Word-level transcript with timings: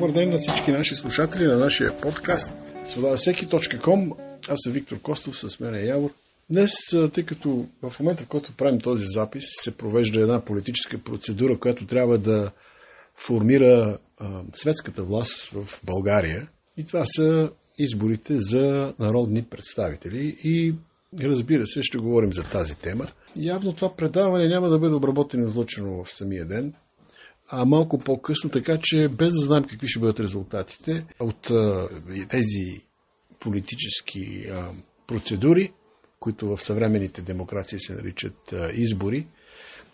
Добър 0.00 0.12
ден 0.12 0.30
на 0.30 0.38
всички 0.38 0.72
наши 0.72 0.94
слушатели 0.94 1.44
на 1.44 1.58
нашия 1.58 2.00
подкаст 2.00 2.52
свободасеки.com. 2.84 4.12
Аз 4.48 4.58
съм 4.64 4.72
Виктор 4.72 5.00
Костов, 5.00 5.38
с 5.38 5.60
мен 5.60 5.74
е 5.74 5.84
Явор. 5.84 6.10
Днес, 6.50 6.72
тъй 7.12 7.24
като 7.24 7.66
в 7.82 8.00
момента, 8.00 8.24
в 8.24 8.26
който 8.26 8.56
правим 8.56 8.80
този 8.80 9.04
запис, 9.06 9.44
се 9.46 9.76
провежда 9.76 10.20
една 10.20 10.44
политическа 10.44 10.98
процедура, 10.98 11.58
която 11.58 11.86
трябва 11.86 12.18
да 12.18 12.50
формира 13.14 13.98
светската 14.52 15.02
власт 15.02 15.50
в 15.50 15.80
България. 15.84 16.48
И 16.76 16.84
това 16.84 17.02
са 17.04 17.50
изборите 17.78 18.38
за 18.38 18.94
народни 18.98 19.42
представители. 19.42 20.38
И 20.44 20.74
разбира 21.20 21.66
се, 21.66 21.82
ще 21.82 21.98
говорим 21.98 22.32
за 22.32 22.42
тази 22.42 22.78
тема. 22.78 23.06
Явно 23.36 23.72
това 23.72 23.96
предаване 23.96 24.48
няма 24.48 24.68
да 24.68 24.78
бъде 24.78 24.94
обработено 24.94 25.44
и 25.44 25.48
излъчено 25.48 26.04
в 26.04 26.12
самия 26.12 26.46
ден 26.46 26.74
а 27.52 27.64
малко 27.64 27.98
по-късно, 27.98 28.50
така 28.50 28.78
че 28.82 29.08
без 29.08 29.32
да 29.32 29.40
знаем 29.40 29.64
какви 29.64 29.88
ще 29.88 30.00
бъдат 30.00 30.20
резултатите 30.20 31.04
от 31.20 31.50
а, 31.50 31.88
тези 32.28 32.80
политически 33.38 34.46
а, 34.52 34.68
процедури, 35.06 35.72
които 36.20 36.56
в 36.56 36.64
съвременните 36.64 37.22
демокрации 37.22 37.80
се 37.80 37.92
наричат 37.92 38.52
а, 38.52 38.70
избори, 38.72 39.26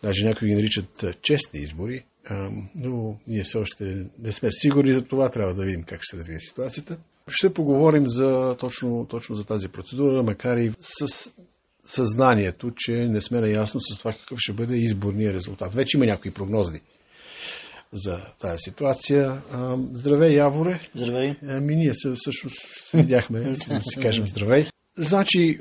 даже 0.02 0.24
някои 0.24 0.48
ги 0.48 0.54
наричат 0.54 1.02
а, 1.02 1.14
честни 1.22 1.60
избори, 1.60 2.04
а, 2.24 2.50
но 2.74 3.18
ние 3.26 3.42
все 3.42 3.58
още 3.58 4.06
не 4.18 4.32
сме 4.32 4.48
сигурни 4.52 4.92
за 4.92 5.02
това, 5.02 5.28
трябва 5.28 5.54
да 5.54 5.64
видим 5.64 5.82
как 5.82 6.00
ще 6.02 6.10
се 6.10 6.16
развие 6.16 6.38
ситуацията. 6.38 6.96
Ще 7.28 7.54
поговорим 7.54 8.06
за, 8.06 8.56
точно, 8.60 9.06
точно 9.10 9.34
за 9.34 9.44
тази 9.44 9.68
процедура, 9.68 10.22
макар 10.22 10.56
и 10.56 10.72
с 10.80 11.30
съзнанието, 11.84 12.70
че 12.76 12.92
не 12.92 13.20
сме 13.20 13.40
наясно 13.40 13.80
с 13.80 13.98
това 13.98 14.12
какъв 14.12 14.38
ще 14.38 14.52
бъде 14.52 14.76
изборния 14.76 15.32
резултат. 15.32 15.74
Вече 15.74 15.96
има 15.96 16.06
някои 16.06 16.30
прогнози 16.30 16.80
за 17.96 18.20
тази 18.38 18.58
ситуация. 18.58 19.42
Здравей, 19.92 20.36
Яворе. 20.36 20.80
Здравей. 20.94 21.34
Ами 21.48 21.76
ние 21.76 21.94
се, 21.94 22.12
всъщност 22.16 22.56
се 22.58 22.96
видяхме, 22.96 23.40
да 23.68 23.80
си 23.80 24.00
кажем 24.02 24.28
здравей. 24.28 24.66
Значи, 24.98 25.58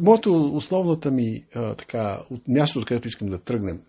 моето 0.00 0.50
основната 0.54 1.10
ми 1.10 1.44
а, 1.54 1.74
така, 1.74 2.20
от 2.30 2.48
мястото, 2.48 2.78
откъдето 2.78 3.08
искам 3.08 3.28
да 3.28 3.38
тръгнем, 3.38 3.80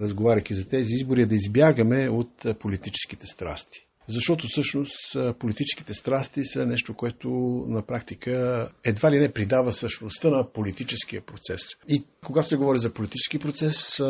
разговаряйки 0.00 0.54
за 0.54 0.68
тези 0.68 0.94
избори, 0.94 1.22
е 1.22 1.26
да 1.26 1.34
избягаме 1.34 2.08
от 2.08 2.58
политическите 2.60 3.26
страсти. 3.26 3.85
Защото 4.08 4.46
всъщност 4.48 5.16
политическите 5.38 5.94
страсти 5.94 6.44
са 6.44 6.66
нещо, 6.66 6.94
което 6.94 7.28
на 7.68 7.82
практика 7.82 8.68
едва 8.84 9.10
ли 9.10 9.18
не 9.18 9.32
придава 9.32 9.72
същността 9.72 10.30
на 10.30 10.52
политическия 10.52 11.22
процес. 11.22 11.60
И 11.88 12.04
когато 12.24 12.48
се 12.48 12.56
говори 12.56 12.78
за 12.78 12.92
политически 12.92 13.38
процес, 13.38 14.00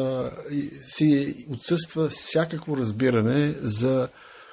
си 0.83 1.37
отсъства 1.51 2.09
всякакво 2.09 2.77
разбиране 2.77 3.55
за 3.61 4.09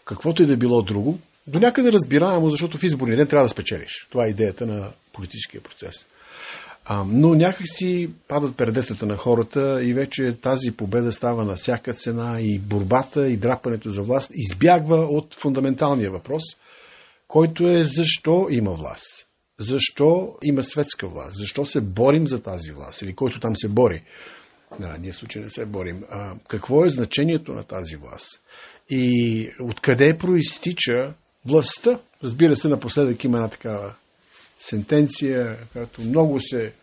каквото 0.06 0.44
и 0.44 0.46
да 0.46 0.58
било 0.58 0.82
друго. 0.82 1.20
До 1.48 1.60
някъде 1.60 1.92
разбираемо, 1.92 2.50
защото 2.50 2.78
в 2.78 2.84
изборния 2.84 3.18
ден 3.18 3.28
трябва 3.28 3.46
да 3.46 3.50
спечелиш. 3.50 4.08
Това 4.10 4.26
е 4.26 4.30
идеята 4.30 4.66
на 4.66 4.92
политическия 5.14 5.62
процес. 5.62 6.06
А, 6.86 7.04
но 7.08 7.34
някак 7.34 7.68
си 7.68 8.10
падат 8.28 8.58
пердетата 8.58 9.06
на 9.06 9.18
хората 9.18 9.84
и 9.84 9.94
вече 9.94 10.38
тази 10.42 10.72
победа 10.72 11.12
става 11.12 11.46
на 11.46 11.56
всяка 11.56 11.94
цена 11.94 12.38
и 12.42 12.60
борбата 12.60 13.30
и 13.30 13.38
драпането 13.38 13.90
за 13.90 14.02
власт 14.02 14.32
избягва 14.34 14.98
от 14.98 15.36
фундаменталния 15.36 16.12
въпрос, 16.12 16.44
който 17.28 17.68
е 17.68 17.84
защо 17.84 18.48
има 18.50 18.72
власт. 18.72 19.28
Защо 19.60 20.36
има 20.44 20.64
светска 20.64 21.08
власт? 21.08 21.34
Защо 21.34 21.66
се 21.66 21.82
борим 21.82 22.28
за 22.28 22.42
тази 22.42 22.72
власт? 22.72 23.02
Или 23.02 23.16
който 23.16 23.40
там 23.40 23.56
се 23.56 23.70
бори? 23.70 24.04
Да, 24.80 24.98
ние 24.98 25.14
случай 25.14 25.42
не 25.42 25.50
се 25.50 25.66
борим. 25.66 26.04
А, 26.10 26.34
какво 26.48 26.86
е 26.86 26.90
значението 26.90 27.54
на 27.54 27.64
тази 27.64 27.96
власт? 27.96 28.42
И 28.90 29.50
откъде 29.60 30.18
проистича 30.20 31.14
властта? 31.46 32.00
Разбира 32.24 32.56
се, 32.56 32.68
напоследък 32.68 33.24
има 33.24 33.38
една 33.38 33.50
такава 33.50 33.96
сентенция, 34.60 35.58
която 35.74 36.02
много 36.02 36.40
се 36.40 36.74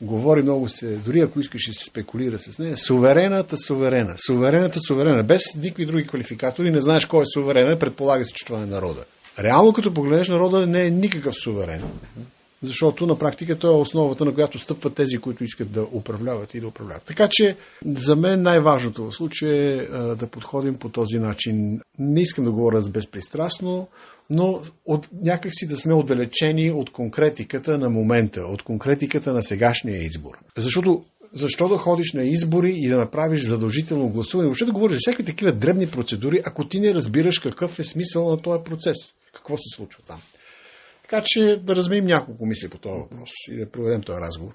говори, 0.00 0.42
много 0.42 0.68
се, 0.68 0.96
дори 0.96 1.20
ако 1.20 1.40
искаш 1.40 1.68
и 1.68 1.72
се 1.72 1.84
спекулира 1.84 2.38
с 2.38 2.58
нея, 2.58 2.76
суверената 2.76 3.56
суверена, 3.56 4.14
суверената 4.26 4.80
суверена, 4.80 5.22
без 5.22 5.42
никакви 5.56 5.86
други 5.86 6.06
квалификатори, 6.06 6.70
не 6.70 6.80
знаеш 6.80 7.04
кой 7.04 7.22
е 7.22 7.32
суверена, 7.34 7.78
предполага 7.78 8.24
се, 8.24 8.32
че 8.32 8.44
това 8.46 8.62
е 8.62 8.66
народа. 8.66 9.04
Реално, 9.38 9.72
като 9.72 9.94
погледнеш, 9.94 10.28
народа 10.28 10.66
не 10.66 10.86
е 10.86 10.90
никакъв 10.90 11.34
суверен, 11.34 11.82
защото 12.62 13.06
на 13.06 13.18
практика 13.18 13.58
той 13.58 13.70
е 13.70 13.80
основата, 13.80 14.24
на 14.24 14.34
която 14.34 14.58
стъпват 14.58 14.94
тези, 14.94 15.18
които 15.18 15.44
искат 15.44 15.72
да 15.72 15.82
управляват 15.82 16.54
и 16.54 16.60
да 16.60 16.68
управляват. 16.68 17.04
Така 17.04 17.28
че, 17.30 17.56
за 17.86 18.16
мен 18.16 18.42
най-важното 18.42 19.04
в 19.04 19.14
случая 19.14 19.82
е 19.82 19.86
да 20.16 20.26
подходим 20.26 20.74
по 20.74 20.88
този 20.88 21.18
начин. 21.18 21.80
Не 21.98 22.20
искам 22.20 22.44
да 22.44 22.50
говоря 22.50 22.82
безпристрастно, 22.90 23.88
но 24.30 24.62
от, 24.86 25.08
някакси 25.22 25.66
да 25.66 25.76
сме 25.76 25.94
отдалечени 25.94 26.70
от 26.70 26.92
конкретиката 26.92 27.78
на 27.78 27.90
момента, 27.90 28.40
от 28.40 28.62
конкретиката 28.62 29.32
на 29.32 29.42
сегашния 29.42 30.02
избор. 30.02 30.38
Защото 30.56 31.04
защо 31.32 31.68
да 31.68 31.78
ходиш 31.78 32.12
на 32.12 32.24
избори 32.24 32.74
и 32.76 32.88
да 32.88 32.98
направиш 32.98 33.46
задължително 33.46 34.08
гласуване, 34.08 34.46
въобще 34.46 34.64
да 34.64 34.72
говориш 34.72 34.94
за 34.94 34.98
всякакви 35.00 35.24
такива 35.24 35.52
дребни 35.52 35.90
процедури, 35.90 36.42
ако 36.44 36.68
ти 36.68 36.80
не 36.80 36.94
разбираш 36.94 37.38
какъв 37.38 37.78
е 37.78 37.84
смисъл 37.84 38.30
на 38.30 38.42
този 38.42 38.64
процес, 38.64 38.96
какво 39.34 39.56
се 39.56 39.76
случва 39.76 40.02
там. 40.06 40.20
Така 41.10 41.22
че 41.26 41.56
да 41.56 41.76
размеем 41.76 42.04
няколко 42.04 42.46
мисли 42.46 42.68
по 42.68 42.78
този 42.78 42.94
въпрос 42.94 43.30
и 43.48 43.56
да 43.56 43.70
проведем 43.70 44.02
този 44.02 44.20
разговор. 44.20 44.52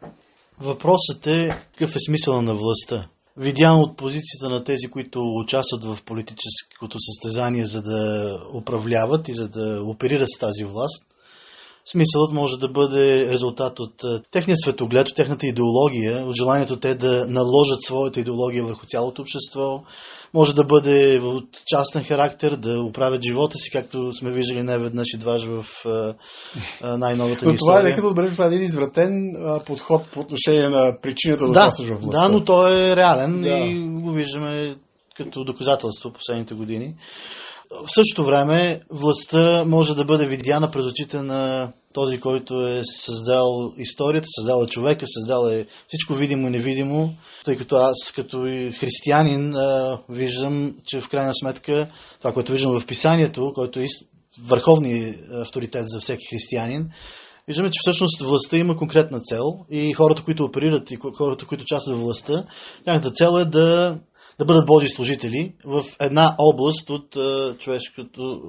Въпросът 0.60 1.28
е 1.28 1.50
какъв 1.72 1.96
е 1.96 2.00
смисъл 2.00 2.42
на 2.42 2.54
властта 2.54 3.10
видяно 3.38 3.80
от 3.80 3.98
позицията 3.98 4.50
на 4.50 4.64
тези, 4.64 4.88
които 4.88 5.20
участват 5.44 5.84
в 5.84 6.04
политическото 6.04 6.98
състезание, 7.00 7.66
за 7.66 7.82
да 7.82 8.32
управляват 8.54 9.28
и 9.28 9.34
за 9.34 9.50
да 9.50 9.84
оперират 9.84 10.30
с 10.30 10.40
тази 10.40 10.64
власт, 10.64 11.04
смисълът 11.92 12.34
може 12.34 12.58
да 12.58 12.68
бъде 12.68 13.30
резултат 13.30 13.80
от 13.80 14.04
техния 14.32 14.58
светоглед, 14.58 15.10
от 15.10 15.16
техната 15.16 15.48
идеология, 15.48 16.26
от 16.26 16.36
желанието 16.36 16.80
те 16.80 16.96
да 16.96 17.28
наложат 17.28 17.82
своята 17.82 18.20
идеология 18.20 18.64
върху 18.64 18.86
цялото 18.86 19.22
общество. 19.22 19.84
Може 20.34 20.56
да 20.56 20.64
бъде 20.64 21.20
от 21.24 21.46
частен 21.66 22.04
характер, 22.04 22.56
да 22.56 22.82
оправят 22.82 23.24
живота 23.24 23.58
си, 23.58 23.72
както 23.72 24.14
сме 24.14 24.32
виждали 24.32 24.64
не 24.64 24.78
веднъж 24.78 25.08
и 25.14 25.18
дваж 25.18 25.46
в 25.46 25.66
най-новата 26.82 27.46
ни 27.46 27.54
история. 27.54 27.58
Това 27.58 27.80
е 27.80 27.84
нека 27.84 28.02
да 28.02 28.08
отбележим, 28.08 28.36
това 28.36 28.46
е 28.46 28.48
един 28.48 28.64
извратен 28.64 29.36
подход 29.66 30.08
по 30.14 30.20
отношение 30.20 30.70
на 30.70 30.98
причината 31.02 31.48
да, 31.48 31.52
да 31.52 31.94
властта. 31.96 32.22
Да, 32.22 32.30
но 32.30 32.44
той 32.44 32.92
е 32.92 32.96
реален 32.96 33.42
да. 33.42 33.50
и 33.50 33.80
го 33.80 34.12
виждаме 34.12 34.76
като 35.18 35.44
доказателство 35.44 36.12
последните 36.12 36.54
години. 36.54 36.94
В 37.72 37.88
същото 37.96 38.26
време 38.26 38.82
властта 38.90 39.64
може 39.66 39.96
да 39.96 40.06
бъде 40.06 40.26
видяна 40.26 40.72
през 40.72 40.86
очите 40.86 41.22
на 41.22 41.72
този, 41.94 42.20
който 42.20 42.68
е 42.68 42.82
създал 42.84 43.74
историята, 43.78 44.28
създал 44.30 44.64
е 44.64 44.68
човека, 44.68 45.06
създал 45.08 45.48
е 45.48 45.66
всичко 45.88 46.14
видимо 46.14 46.48
и 46.48 46.50
невидимо, 46.50 47.14
тъй 47.46 47.58
като 47.58 47.76
аз 47.76 48.12
като 48.16 48.42
християнин 48.80 49.56
виждам, 50.10 50.76
че 50.86 51.02
в 51.02 51.10
крайна 51.10 51.34
сметка 51.34 51.88
това, 52.20 52.34
което 52.34 52.52
виждам 52.52 52.80
в 52.80 52.86
писанието, 52.86 53.52
който 53.56 53.80
е 53.80 53.86
върховният 54.44 55.16
авторитет 55.34 55.84
за 55.88 56.00
всеки 56.00 56.26
християнин, 56.30 56.90
виждаме, 57.48 57.70
че 57.70 57.80
всъщност 57.82 58.22
властта 58.22 58.58
има 58.58 58.78
конкретна 58.78 59.20
цел 59.20 59.66
и 59.72 59.94
хората, 59.94 60.24
които 60.24 60.44
оперират 60.44 60.92
и 60.92 60.98
хората, 61.18 61.46
които 61.46 61.62
участват 61.62 61.98
в 61.98 62.02
властта, 62.02 62.46
тяхната 62.86 63.12
цел 63.12 63.40
е 63.40 63.46
да 63.46 63.98
да 64.40 64.46
бъдат 64.46 64.66
Божи 64.66 64.88
служители 64.88 65.54
в 65.66 65.84
една 66.00 66.36
област 66.40 66.90
от 66.90 67.16
а, 67.16 67.56
човешкото 67.60 68.42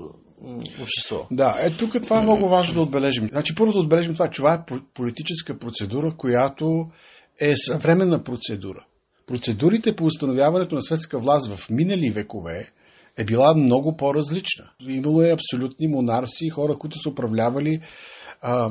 общество. 0.82 1.26
Да, 1.30 1.56
е, 1.60 1.70
тук 1.70 2.02
това 2.02 2.18
е 2.18 2.22
много 2.22 2.48
важно 2.48 2.74
да 2.74 2.80
отбележим. 2.80 3.28
Значи, 3.28 3.54
първо 3.54 3.72
да 3.72 3.78
отбележим 3.78 4.14
това, 4.14 4.30
че 4.30 4.36
това 4.36 4.54
е 4.54 4.74
политическа 4.94 5.58
процедура, 5.58 6.14
която 6.16 6.86
е 7.40 7.56
съвременна 7.56 8.22
процедура. 8.22 8.86
Процедурите 9.26 9.96
по 9.96 10.04
установяването 10.04 10.74
на 10.74 10.82
светска 10.82 11.18
власт 11.18 11.48
в 11.48 11.70
минали 11.70 12.10
векове 12.10 12.72
е 13.18 13.24
била 13.24 13.54
много 13.54 13.96
по-различна. 13.96 14.64
Имало 14.88 15.22
е 15.22 15.32
абсолютни 15.32 15.86
монарси, 15.86 16.48
хора, 16.48 16.74
които 16.78 16.98
са 16.98 17.08
управлявали 17.08 17.80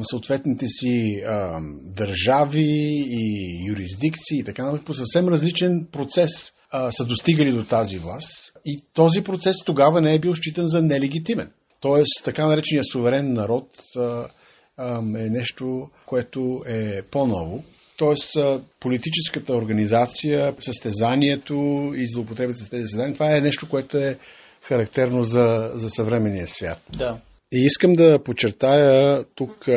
съответните 0.04 0.66
си 0.68 1.24
а, 1.28 1.60
държави 1.84 3.06
и 3.10 3.56
юрисдикции 3.70 4.40
и 4.40 4.44
така 4.44 4.66
нататък 4.66 4.86
по 4.86 4.94
съвсем 4.94 5.28
различен 5.28 5.88
процес 5.92 6.54
а, 6.72 6.92
са 6.92 7.06
достигали 7.06 7.52
до 7.52 7.64
тази 7.64 7.98
власт 7.98 8.54
и 8.66 8.82
този 8.94 9.22
процес 9.22 9.56
тогава 9.66 10.02
не 10.02 10.14
е 10.14 10.20
бил 10.20 10.36
считан 10.36 10.68
за 10.68 10.82
нелегитимен. 10.82 11.52
Тоест, 11.80 12.24
така 12.24 12.46
наречения 12.46 12.84
суверен 12.84 13.34
народ 13.34 13.68
а, 13.98 14.28
а, 14.78 14.98
е 14.98 15.30
нещо, 15.30 15.90
което 16.06 16.64
е 16.68 17.02
по-ново. 17.02 17.64
Тоест, 17.98 18.38
политическата 18.80 19.54
организация, 19.54 20.56
състезанието 20.60 21.94
и 21.96 22.08
злоупотребите 22.08 22.60
с 22.60 22.70
тези 22.70 22.82
състезания, 22.82 23.14
това 23.14 23.38
е 23.38 23.42
нещо, 23.42 23.70
което 23.70 23.98
е 23.98 24.18
характерно 24.62 25.24
за, 25.24 25.72
за 25.74 25.90
съвременния 25.90 26.48
свят. 26.48 26.82
Да. 26.98 27.18
И 27.56 27.66
искам 27.66 27.94
да 27.94 28.24
подчертая 28.24 29.24
тук 29.36 29.68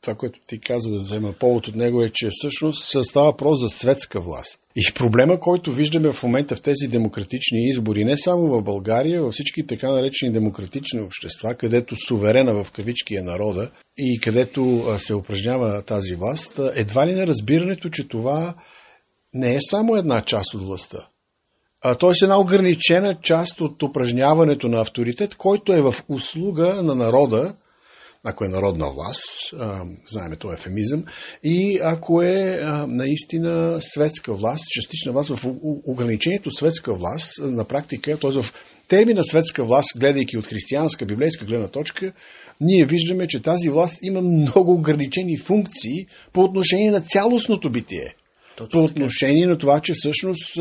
това, 0.00 0.14
което 0.14 0.40
ти 0.46 0.60
каза 0.60 0.90
да 0.90 1.00
взема 1.00 1.32
повод 1.32 1.68
от 1.68 1.74
него 1.74 2.02
е, 2.02 2.10
че 2.14 2.28
всъщност 2.30 3.08
става 3.08 3.26
въпрос 3.26 3.60
за 3.60 3.68
светска 3.68 4.20
власт. 4.20 4.60
И 4.76 4.92
проблема, 4.94 5.40
който 5.40 5.72
виждаме 5.72 6.12
в 6.12 6.22
момента 6.22 6.56
в 6.56 6.62
тези 6.62 6.88
демократични 6.88 7.68
избори, 7.68 8.04
не 8.04 8.16
само 8.16 8.48
в 8.48 8.62
България, 8.62 9.22
във 9.22 9.32
всички 9.32 9.66
така 9.66 9.92
наречени 9.92 10.32
демократични 10.32 11.00
общества, 11.00 11.54
където 11.54 11.96
суверена 11.96 12.64
в 12.64 12.70
кавички 12.70 13.16
е 13.16 13.22
народа 13.22 13.70
и 13.98 14.20
където 14.20 14.84
се 14.98 15.14
упражнява 15.14 15.82
тази 15.82 16.14
власт, 16.14 16.60
едва 16.74 17.06
ли 17.06 17.14
не 17.14 17.26
разбирането, 17.26 17.90
че 17.90 18.08
това 18.08 18.54
не 19.34 19.54
е 19.54 19.58
само 19.60 19.96
една 19.96 20.22
част 20.22 20.54
от 20.54 20.62
властта. 20.62 21.08
Т.е. 21.82 22.10
една 22.22 22.40
ограничена 22.40 23.18
част 23.22 23.60
от 23.60 23.82
упражняването 23.82 24.68
на 24.68 24.80
авторитет, 24.80 25.34
който 25.34 25.72
е 25.72 25.80
в 25.80 25.94
услуга 26.08 26.82
на 26.82 26.94
народа, 26.94 27.54
ако 28.24 28.44
е 28.44 28.48
народна 28.48 28.86
власт, 28.90 29.54
знаеме 30.06 30.36
това 30.36 30.52
е 30.52 30.56
ефемизъм, 30.56 31.04
и 31.44 31.80
ако 31.82 32.22
е 32.22 32.60
наистина 32.88 33.78
светска 33.80 34.34
власт, 34.34 34.64
частична 34.70 35.12
власт, 35.12 35.36
в 35.36 35.46
ограничението 35.86 36.50
светска 36.50 36.94
власт 36.94 37.38
на 37.42 37.64
практика, 37.64 38.18
т.е. 38.18 38.42
в 38.42 38.54
термина 38.88 39.24
светска 39.24 39.64
власт, 39.64 39.98
гледайки 39.98 40.38
от 40.38 40.46
християнска, 40.46 41.06
библейска 41.06 41.44
гледна 41.44 41.68
точка, 41.68 42.12
ние 42.60 42.84
виждаме, 42.84 43.26
че 43.26 43.42
тази 43.42 43.68
власт 43.68 43.98
има 44.02 44.20
много 44.20 44.72
ограничени 44.72 45.38
функции 45.38 46.06
по 46.32 46.40
отношение 46.40 46.90
на 46.90 47.00
цялостното 47.00 47.70
битие. 47.70 48.14
Точно 48.60 48.80
по 48.80 48.84
отношение 48.84 49.42
така. 49.42 49.52
на 49.52 49.58
това, 49.58 49.80
че 49.80 49.92
всъщност 49.96 50.58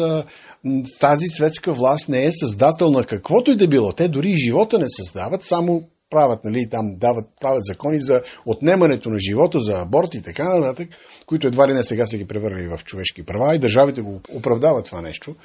тази 0.99 1.27
светска 1.27 1.73
власт 1.73 2.09
не 2.09 2.25
е 2.25 2.31
създател 2.31 2.91
на 2.91 3.03
каквото 3.03 3.51
и 3.51 3.57
да 3.57 3.67
било. 3.67 3.93
Те 3.93 4.07
дори 4.07 4.29
и 4.29 4.37
живота 4.37 4.79
не 4.79 4.89
създават, 4.89 5.43
само 5.43 5.83
правят, 6.09 6.39
нали, 6.45 6.69
там 6.71 6.95
дават, 6.97 7.25
правят 7.41 7.65
закони 7.65 8.01
за 8.01 8.21
отнемането 8.45 9.09
на 9.09 9.19
живота, 9.19 9.59
за 9.59 9.81
аборт 9.81 10.13
и 10.13 10.21
така 10.21 10.59
нататък, 10.59 10.89
които 11.25 11.47
едва 11.47 11.67
ли 11.67 11.73
не 11.73 11.83
сега 11.83 12.05
са 12.05 12.17
ги 12.17 12.27
превърнали 12.27 12.67
в 12.67 12.83
човешки 12.83 13.25
права 13.25 13.55
и 13.55 13.59
държавите 13.59 14.01
го 14.01 14.21
оправдават 14.33 14.85
това 14.85 15.01
нещо. 15.01 15.35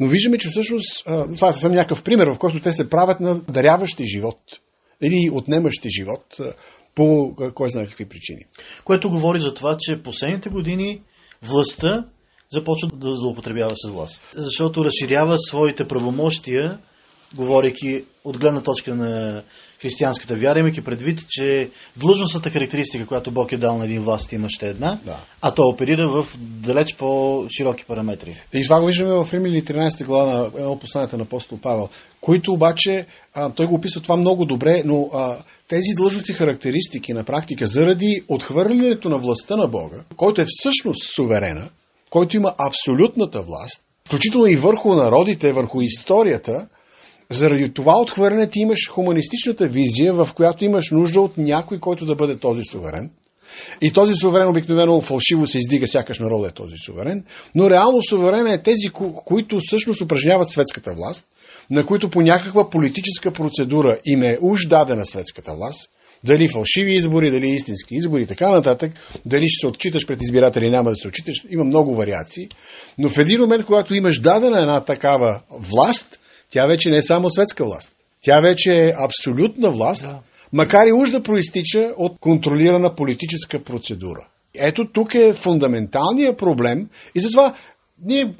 Но 0.00 0.08
виждаме, 0.08 0.38
че 0.38 0.48
всъщност, 0.48 1.04
това 1.34 1.48
е 1.48 1.52
съм 1.52 1.72
някакъв 1.72 2.02
пример, 2.02 2.26
в 2.26 2.38
който 2.38 2.60
те 2.60 2.72
се 2.72 2.90
правят 2.90 3.20
на 3.20 3.40
даряващи 3.40 4.06
живот 4.06 4.38
или 5.02 5.30
отнемащи 5.32 5.88
живот 5.90 6.36
по 6.94 7.34
кой 7.54 7.70
знае 7.70 7.86
какви 7.86 8.04
причини. 8.04 8.44
Което 8.84 9.10
говори 9.10 9.40
за 9.40 9.54
това, 9.54 9.76
че 9.80 10.02
последните 10.02 10.48
години 10.48 11.00
властта 11.44 12.04
започва 12.52 12.88
да 12.94 13.16
злоупотребява 13.16 13.72
с 13.74 13.88
власт. 13.88 14.30
Защото 14.34 14.84
разширява 14.84 15.38
своите 15.38 15.88
правомощия, 15.88 16.78
говорейки 17.34 18.04
от 18.24 18.38
гледна 18.38 18.62
точка 18.62 18.94
на 18.94 19.42
християнската 19.84 20.36
вяра, 20.36 20.58
имайки 20.58 20.84
предвид, 20.84 21.24
че 21.28 21.70
длъжностната 21.96 22.50
характеристика, 22.50 23.06
която 23.06 23.30
Бог 23.30 23.52
е 23.52 23.56
дал 23.56 23.78
на 23.78 23.84
един 23.84 24.02
власт, 24.02 24.32
има 24.32 24.50
ще 24.50 24.68
една, 24.68 24.98
да. 25.04 25.16
а 25.42 25.54
той 25.54 25.66
оперира 25.72 26.08
в 26.08 26.38
далеч 26.38 26.94
по-широки 26.94 27.84
параметри. 27.84 28.36
И 28.52 28.62
това 28.64 28.80
го 28.80 28.86
виждаме 28.86 29.24
в 29.24 29.28
Римляни 29.32 29.62
13 29.62 30.04
глава 30.04 30.32
на 30.32 30.50
едно 30.58 30.78
посланието 30.78 31.16
на 31.16 31.22
апостол 31.22 31.58
Павел, 31.62 31.88
които 32.20 32.52
обаче, 32.52 33.06
а, 33.34 33.50
той 33.50 33.66
го 33.66 33.74
описва 33.74 34.00
това 34.00 34.16
много 34.16 34.44
добре, 34.44 34.82
но 34.84 35.10
а, 35.12 35.36
тези 35.68 35.94
длъжности 35.96 36.32
характеристики 36.32 37.12
на 37.12 37.24
практика, 37.24 37.66
заради 37.66 38.24
отхвърлянето 38.28 39.08
на 39.08 39.18
властта 39.18 39.56
на 39.56 39.68
Бога, 39.68 40.04
който 40.16 40.40
е 40.40 40.46
всъщност 40.48 41.14
суверена, 41.14 41.68
който 42.10 42.36
има 42.36 42.54
абсолютната 42.58 43.42
власт, 43.42 43.80
включително 44.06 44.46
и 44.46 44.56
върху 44.56 44.94
народите, 44.94 45.52
върху 45.52 45.80
историята, 45.80 46.66
заради 47.30 47.72
това 47.72 48.00
отхвърляне 48.00 48.50
ти 48.50 48.58
имаш 48.58 48.88
хуманистичната 48.90 49.68
визия, 49.68 50.12
в 50.12 50.28
която 50.34 50.64
имаш 50.64 50.90
нужда 50.90 51.20
от 51.20 51.38
някой, 51.38 51.80
който 51.80 52.06
да 52.06 52.14
бъде 52.14 52.36
този 52.36 52.62
суверен. 52.64 53.10
И 53.80 53.92
този 53.92 54.14
суверен 54.14 54.48
обикновено 54.48 55.00
фалшиво 55.00 55.46
се 55.46 55.58
издига, 55.58 55.86
сякаш 55.86 56.18
народа 56.18 56.48
е 56.48 56.50
този 56.50 56.74
суверен, 56.86 57.24
но 57.54 57.70
реално 57.70 58.02
суверен 58.02 58.46
е 58.46 58.62
тези, 58.62 58.90
които 59.24 59.58
всъщност 59.62 60.00
упражняват 60.00 60.50
светската 60.50 60.94
власт, 60.94 61.26
на 61.70 61.86
които 61.86 62.10
по 62.10 62.22
някаква 62.22 62.70
политическа 62.70 63.32
процедура 63.32 63.98
им 64.06 64.22
е 64.22 64.38
уж 64.40 64.66
дадена 64.66 65.06
светската 65.06 65.54
власт, 65.54 65.90
дали 66.24 66.48
фалшиви 66.48 66.96
избори, 66.96 67.30
дали 67.30 67.48
истински 67.48 67.94
избори 67.94 68.22
и 68.22 68.26
така 68.26 68.50
нататък, 68.50 68.92
дали 69.26 69.48
ще 69.48 69.60
се 69.60 69.66
отчиташ 69.66 70.06
пред 70.06 70.22
избиратели, 70.22 70.70
няма 70.70 70.90
да 70.90 70.96
се 70.96 71.08
отчиташ, 71.08 71.44
има 71.50 71.64
много 71.64 71.94
вариации. 71.94 72.48
Но 72.98 73.08
в 73.08 73.18
един 73.18 73.40
момент, 73.40 73.64
когато 73.64 73.94
имаш 73.94 74.20
дадена 74.20 74.60
една 74.60 74.80
такава 74.80 75.40
власт, 75.50 76.18
тя 76.50 76.66
вече 76.66 76.90
не 76.90 76.96
е 76.96 77.02
само 77.02 77.30
светска 77.30 77.64
власт. 77.64 77.96
Тя 78.20 78.40
вече 78.40 78.72
е 78.72 78.92
абсолютна 78.98 79.70
власт, 79.70 80.02
да. 80.02 80.20
макар 80.52 80.86
и 80.86 80.92
уж 80.92 81.10
да 81.10 81.22
проистича 81.22 81.94
от 81.96 82.18
контролирана 82.20 82.94
политическа 82.94 83.62
процедура. 83.64 84.28
Ето 84.54 84.88
тук 84.92 85.14
е 85.14 85.32
фундаменталният 85.32 86.38
проблем 86.38 86.88
и 87.14 87.20
затова 87.20 87.54
ние 88.04 88.34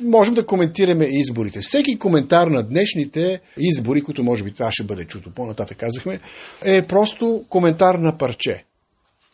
можем 0.00 0.34
да 0.34 0.46
коментираме 0.46 1.08
изборите. 1.10 1.60
Всеки 1.60 1.98
коментар 1.98 2.46
на 2.46 2.62
днешните 2.62 3.40
избори, 3.58 4.02
които 4.02 4.22
може 4.24 4.44
би 4.44 4.52
това 4.52 4.72
ще 4.72 4.84
бъде 4.84 5.04
чуто 5.04 5.30
по-нататък 5.30 5.78
казахме, 5.78 6.20
е 6.64 6.86
просто 6.86 7.44
коментар 7.48 7.94
на 7.94 8.18
парче. 8.18 8.64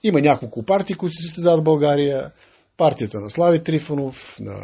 Има 0.03 0.21
няколко 0.21 0.63
партии, 0.63 0.97
които 0.97 1.15
се 1.15 1.27
състезават 1.27 1.61
в 1.61 1.65
България. 1.65 2.31
Партията 2.77 3.21
на 3.21 3.31
Слави 3.31 3.63
Трифонов, 3.63 4.37
на 4.41 4.57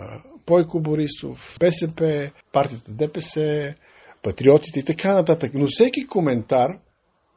Бойко 0.47 0.81
Борисов, 0.81 1.57
БСП, 1.61 2.31
партията 2.53 2.93
ДПС, 2.93 3.75
патриотите 4.23 4.81
и 4.81 4.85
така 4.85 5.15
нататък. 5.15 5.51
Но 5.55 5.67
всеки 5.67 6.07
коментар 6.07 6.69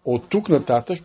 от 0.06 0.30
тук 0.30 0.50
нататък 0.50 1.02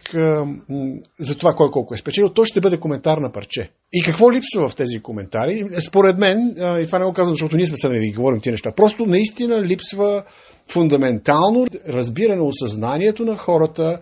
за 1.19 1.39
това 1.39 1.53
кой 1.57 1.71
колко 1.71 1.95
е 1.95 1.97
спечелил, 1.97 2.29
то 2.29 2.45
ще 2.45 2.61
бъде 2.61 2.81
коментар 2.81 3.19
на 3.19 3.33
парче. 3.33 3.71
И 3.93 4.03
какво 4.03 4.33
липсва 4.33 4.69
в 4.69 4.77
тези 4.77 5.01
коментари? 5.03 5.65
Според 5.87 6.19
мен, 6.19 6.55
и 6.59 6.87
това 6.87 6.99
не 6.99 7.05
го 7.05 7.13
казвам, 7.13 7.35
защото 7.35 7.57
ние 7.57 7.67
сме 7.67 7.77
седнали 7.77 8.01
да 8.01 8.07
ги 8.07 8.17
говорим 8.17 8.41
тези 8.41 8.51
неща, 8.51 8.73
просто 8.77 9.07
наистина 9.07 9.63
липсва 9.63 10.25
фундаментално 10.71 11.67
разбиране, 11.89 12.43
осъзнанието 12.43 13.25
на 13.25 13.37
хората, 13.37 14.01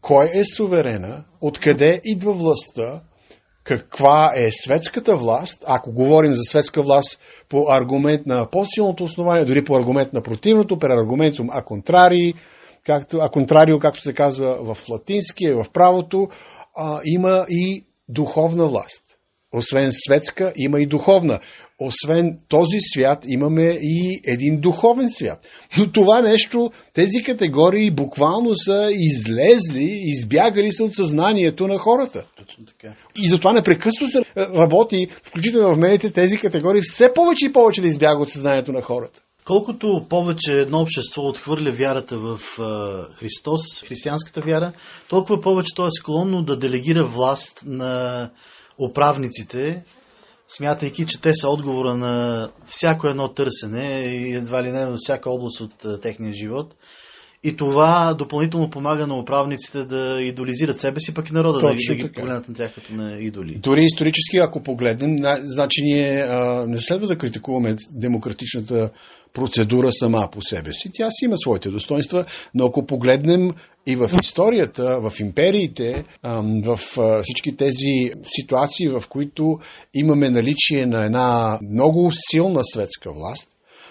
кой 0.00 0.30
е 0.34 0.44
суверена, 0.44 1.24
откъде 1.40 2.00
идва 2.04 2.32
властта, 2.32 3.02
каква 3.64 4.32
е 4.36 4.48
светската 4.52 5.16
власт, 5.16 5.64
ако 5.66 5.92
говорим 5.92 6.34
за 6.34 6.42
светска 6.42 6.82
власт 6.82 7.20
по 7.50 7.66
аргумент 7.68 8.26
на 8.26 8.50
по-силното 8.50 9.04
основание, 9.04 9.44
дори 9.44 9.64
по 9.64 9.76
аргумент 9.76 10.12
на 10.12 10.22
противното, 10.22 10.76
per 10.76 10.90
argumentum 10.90 11.50
a 11.50 11.64
contrari, 11.64 12.34
както, 12.86 13.18
а 13.20 13.28
контрарио, 13.28 13.78
както 13.78 14.02
се 14.02 14.14
казва 14.14 14.74
в 14.74 14.88
латински, 14.88 15.52
в 15.52 15.66
правото, 15.72 16.28
а, 16.76 17.00
има 17.04 17.46
и 17.48 17.86
духовна 18.08 18.66
власт. 18.66 19.02
Освен 19.52 19.88
светска, 19.92 20.52
има 20.56 20.80
и 20.80 20.86
духовна. 20.86 21.40
Освен 21.82 22.38
този 22.48 22.76
свят, 22.80 23.24
имаме 23.28 23.78
и 23.82 24.20
един 24.26 24.60
духовен 24.60 25.10
свят. 25.10 25.48
Но 25.78 25.92
това 25.92 26.22
нещо, 26.22 26.70
тези 26.92 27.22
категории 27.22 27.90
буквално 27.90 28.54
са 28.54 28.90
излезли, 28.92 30.00
избягали 30.04 30.72
са 30.72 30.84
от 30.84 30.94
съзнанието 30.94 31.66
на 31.66 31.78
хората. 31.78 32.24
Точно 32.36 32.64
така. 32.64 32.94
И 33.22 33.28
затова 33.28 33.52
непрекъснато 33.52 34.12
се 34.12 34.24
работи, 34.36 35.08
включително 35.22 35.74
в 35.74 35.78
медиите, 35.78 36.12
тези 36.12 36.38
категории 36.38 36.80
все 36.84 37.12
повече 37.12 37.46
и 37.46 37.52
повече 37.52 37.80
да 37.80 37.88
избягат 37.88 38.22
от 38.22 38.30
съзнанието 38.30 38.72
на 38.72 38.80
хората. 38.80 39.20
Колкото 39.44 40.06
повече 40.08 40.52
едно 40.52 40.80
общество 40.80 41.22
отхвърля 41.22 41.70
вярата 41.70 42.18
в 42.18 42.40
Христос, 43.14 43.82
християнската 43.88 44.40
вяра, 44.40 44.72
толкова 45.08 45.40
повече 45.40 45.74
то 45.76 45.86
е 45.86 45.90
склонно 45.98 46.42
да 46.42 46.56
делегира 46.56 47.04
власт 47.06 47.62
на 47.66 48.30
управниците, 48.78 49.82
смятайки, 50.56 51.06
че 51.06 51.20
те 51.20 51.34
са 51.34 51.48
отговора 51.48 51.96
на 51.96 52.48
всяко 52.66 53.06
едно 53.06 53.28
търсене 53.28 54.00
и 54.00 54.34
едва 54.34 54.62
ли 54.62 54.72
не 54.72 54.86
на 54.86 54.96
всяка 54.96 55.30
област 55.30 55.60
от 55.60 56.00
техния 56.02 56.32
живот. 56.32 56.74
И 57.44 57.56
това 57.56 58.14
допълнително 58.14 58.70
помага 58.70 59.06
на 59.06 59.18
управниците 59.18 59.84
да 59.84 60.22
идолизират 60.22 60.78
себе 60.78 61.00
си, 61.00 61.14
пък 61.14 61.30
и 61.30 61.32
народа 61.32 61.60
Точно 61.60 61.94
да, 61.94 62.02
ги 62.02 62.12
погледнат 62.12 62.48
на 62.48 62.54
тях 62.54 62.74
като 62.74 62.94
на 62.94 63.18
идоли. 63.18 63.54
Дори 63.54 63.84
исторически, 63.84 64.36
ако 64.36 64.62
погледнем, 64.62 65.16
значи 65.42 65.82
ние 65.82 66.20
а, 66.20 66.66
не 66.66 66.80
следва 66.80 67.06
да 67.06 67.18
критикуваме 67.18 67.76
демократичната 67.90 68.90
процедура 69.32 69.92
сама 69.92 70.28
по 70.32 70.42
себе 70.42 70.72
си. 70.72 70.90
Тя 70.94 71.10
си 71.10 71.24
има 71.24 71.38
своите 71.38 71.68
достоинства, 71.68 72.24
но 72.54 72.66
ако 72.66 72.86
погледнем 72.86 73.50
и 73.86 73.96
в 73.96 74.10
историята, 74.22 75.00
в 75.00 75.20
империите, 75.20 76.04
в 76.64 76.80
всички 77.22 77.56
тези 77.56 78.12
ситуации, 78.22 78.88
в 78.88 79.02
които 79.08 79.58
имаме 79.94 80.30
наличие 80.30 80.86
на 80.86 81.04
една 81.04 81.58
много 81.70 82.10
силна 82.30 82.60
светска 82.64 83.12
власт, 83.12 83.48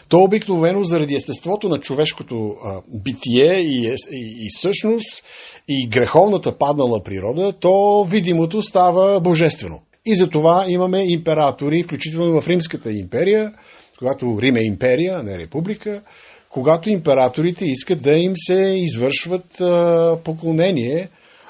то 0.10 0.18
обикновено 0.18 0.84
заради 0.84 1.16
естеството 1.16 1.70
на 1.70 1.80
човешкото 1.80 2.56
а, 2.64 2.82
битие 2.88 3.60
и, 3.60 3.96
и, 4.12 4.46
и 4.46 4.52
същност 4.52 5.24
и 5.68 5.90
греховната 5.90 6.58
паднала 6.58 7.04
природа, 7.04 7.54
то 7.60 8.04
видимото 8.10 8.62
става 8.62 9.20
божествено. 9.22 9.82
И 10.06 10.16
затова 10.16 10.66
имаме 10.68 11.04
императори, 11.06 11.84
включително 11.84 12.42
в 12.42 12.48
Римската 12.48 12.92
империя, 12.92 13.54
когато 14.00 14.38
Рим 14.42 14.56
е 14.56 14.64
империя, 14.64 15.20
а 15.20 15.24
не 15.24 15.38
република, 15.38 16.02
когато 16.50 16.90
императорите 16.90 17.66
искат 17.66 18.04
да 18.04 18.12
им 18.12 18.34
се 18.36 18.74
извършват 18.78 19.62
а, 19.62 20.18
поклонение 20.24 21.10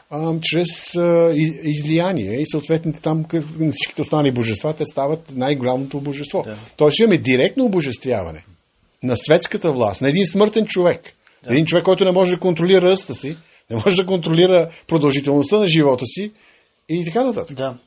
а, 0.09 0.33
чрез 0.41 0.95
а, 0.95 1.33
излияние 1.63 2.41
и 2.41 2.47
съответните 2.47 3.01
там 3.01 3.25
всичките 3.71 4.01
останали 4.01 4.31
божества, 4.31 4.73
те 4.73 4.85
стават 4.85 5.35
най-голямото 5.35 6.01
божество. 6.01 6.43
Да. 6.45 6.55
Тоест 6.77 6.99
имаме 6.99 7.17
директно 7.17 7.65
обожествяване 7.65 8.45
на 9.03 9.17
светската 9.17 9.71
власт, 9.71 10.01
на 10.01 10.09
един 10.09 10.27
смъртен 10.27 10.65
човек. 10.65 11.13
Да. 11.43 11.51
Един 11.51 11.65
човек, 11.65 11.83
който 11.83 12.05
не 12.05 12.11
може 12.11 12.31
да 12.31 12.39
контролира 12.39 12.81
ръста 12.81 13.15
си, 13.15 13.37
не 13.69 13.75
може 13.75 13.95
да 13.95 14.05
контролира 14.05 14.69
продължителността 14.87 15.59
на 15.59 15.67
живота 15.67 16.05
си 16.05 16.31
и 16.89 17.05
така 17.05 17.23
нататък. 17.23 17.57
Да. 17.57 17.77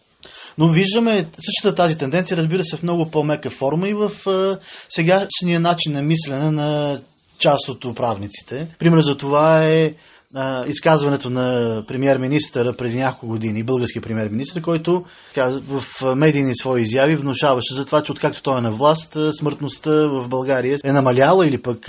Но 0.59 0.69
виждаме 0.69 1.27
същата 1.47 1.75
тази 1.75 1.99
тенденция, 1.99 2.37
разбира 2.37 2.65
се, 2.65 2.77
в 2.77 2.83
много 2.83 3.11
по-мека 3.11 3.51
форма 3.51 3.89
и 3.89 3.95
в 3.95 4.11
е, 4.27 4.65
сегашния 4.89 5.61
начин 5.61 5.93
на 5.93 6.03
мислене 6.03 6.51
на 6.51 7.01
част 7.39 7.69
от 7.69 7.85
управниците. 7.85 8.67
Пример 8.79 9.01
за 9.01 9.17
това 9.17 9.65
е 9.65 9.95
изказването 10.67 11.31
на 11.31 11.77
премьер-министъра 11.89 12.73
преди 12.73 12.97
няколко 12.97 13.27
години, 13.27 13.63
български 13.63 14.01
премьер-министър, 14.01 14.63
който 14.63 15.05
в 15.69 15.85
медийни 16.17 16.57
свои 16.57 16.83
изяви 16.83 17.17
внушаваше 17.17 17.75
за 17.75 17.85
това, 17.85 18.03
че 18.03 18.13
откакто 18.13 18.43
той 18.43 18.59
е 18.59 18.61
на 18.61 18.71
власт, 18.71 19.17
смъртността 19.39 19.91
в 19.91 20.29
България 20.29 20.79
е 20.85 20.93
намаляла 20.93 21.47
или 21.47 21.63
пък 21.63 21.89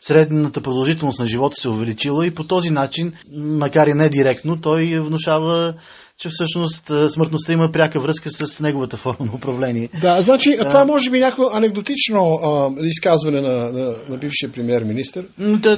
средната 0.00 0.60
продължителност 0.60 1.20
на 1.20 1.26
живота 1.26 1.54
се 1.56 1.68
е 1.68 1.70
увеличила 1.70 2.26
и 2.26 2.34
по 2.34 2.44
този 2.44 2.70
начин, 2.70 3.12
макар 3.32 3.86
и 3.86 3.94
не 3.94 4.08
директно, 4.08 4.56
той 4.60 5.00
внушава 5.00 5.74
че 6.18 6.28
всъщност 6.28 6.90
смъртността 7.08 7.52
има 7.52 7.70
пряка 7.72 8.00
връзка 8.00 8.30
с 8.30 8.60
неговата 8.60 8.96
форма 8.96 9.26
на 9.26 9.32
управление. 9.34 9.88
Да, 10.00 10.20
значи 10.20 10.58
това 10.68 10.80
е 10.80 10.84
може 10.84 11.10
би 11.10 11.18
някакво 11.18 11.44
анекдотично 11.52 12.20
а, 12.20 12.70
изказване 12.86 13.40
на, 13.40 13.72
на, 13.72 13.94
на 14.08 14.16
бившия 14.16 14.52
премьер-министр. 14.52 15.22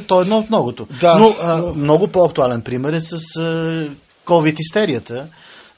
То 0.06 0.20
е 0.20 0.22
едно 0.22 0.36
от 0.36 0.50
многото. 0.50 0.86
Да, 1.00 1.18
но, 1.18 1.34
а, 1.42 1.56
но... 1.56 1.74
много 1.74 2.08
по-актуален 2.08 2.62
пример 2.62 2.92
е 2.92 3.00
с 3.00 3.18
COVID-истерията 4.26 5.26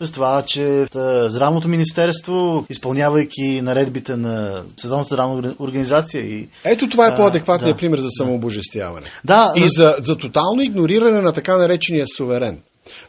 с 0.00 0.10
това, 0.10 0.42
че 0.46 0.86
Здравното 1.28 1.68
министерство, 1.68 2.66
изпълнявайки 2.70 3.60
наредбите 3.62 4.16
на 4.16 4.62
Световната 4.76 5.14
здравна 5.14 5.54
организация 5.58 6.22
и... 6.22 6.48
Ето 6.64 6.88
това 6.88 7.06
е 7.06 7.16
по-адекватният 7.16 7.76
да, 7.76 7.80
пример 7.80 7.98
за 7.98 8.08
самообожествяване. 8.10 9.06
Да, 9.24 9.52
и 9.56 9.68
за, 9.68 9.94
за 9.98 10.16
тотално 10.16 10.62
игнориране 10.62 11.20
на 11.20 11.32
така 11.32 11.56
наречения 11.56 12.04
суверен. 12.16 12.60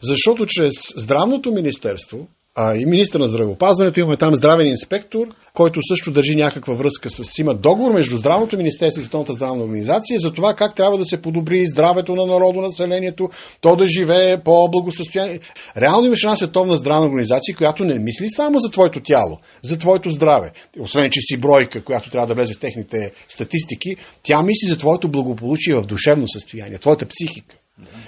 Защото 0.02 0.46
чрез 0.46 0.74
здравното 0.96 1.52
министерство 1.52 2.26
а 2.54 2.76
и 2.76 2.86
министър 2.86 3.20
на 3.20 3.26
здравеопазването 3.26 4.00
имаме 4.00 4.16
там 4.16 4.34
здравен 4.34 4.66
инспектор, 4.66 5.26
който 5.54 5.80
също 5.88 6.10
държи 6.10 6.36
някаква 6.36 6.74
връзка 6.74 7.10
с... 7.10 7.38
Има 7.38 7.54
договор 7.54 7.92
между 7.92 8.16
здравното 8.16 8.56
министерство 8.56 9.00
и 9.00 9.04
Световната 9.04 9.32
здравна 9.32 9.64
организация 9.64 10.18
за 10.18 10.32
това 10.32 10.54
как 10.54 10.74
трябва 10.74 10.98
да 10.98 11.04
се 11.04 11.22
подобри 11.22 11.66
здравето 11.66 12.14
на 12.14 12.26
народо, 12.26 12.60
населението, 12.60 13.28
то 13.60 13.76
да 13.76 13.88
живее 13.88 14.42
по-благосостояние. 14.42 15.40
Реално 15.76 16.06
имаше 16.06 16.26
една 16.26 16.36
Световна 16.36 16.76
здравна 16.76 17.06
организация, 17.06 17.56
която 17.56 17.84
не 17.84 17.98
мисли 17.98 18.26
само 18.30 18.58
за 18.58 18.70
твоето 18.70 19.00
тяло, 19.00 19.38
за 19.62 19.78
твоето 19.78 20.10
здраве. 20.10 20.52
Освен, 20.80 21.10
че 21.10 21.20
си 21.20 21.36
бройка, 21.36 21.84
която 21.84 22.10
трябва 22.10 22.26
да 22.26 22.34
влезе 22.34 22.54
в 22.54 22.60
техните 22.60 23.12
статистики, 23.28 23.96
тя 24.22 24.42
мисли 24.42 24.68
за 24.68 24.76
твоето 24.76 25.08
благополучие 25.08 25.74
в 25.74 25.86
душевно 25.86 26.28
състояние, 26.28 26.78
твоята 26.78 27.06
психика. 27.06 27.56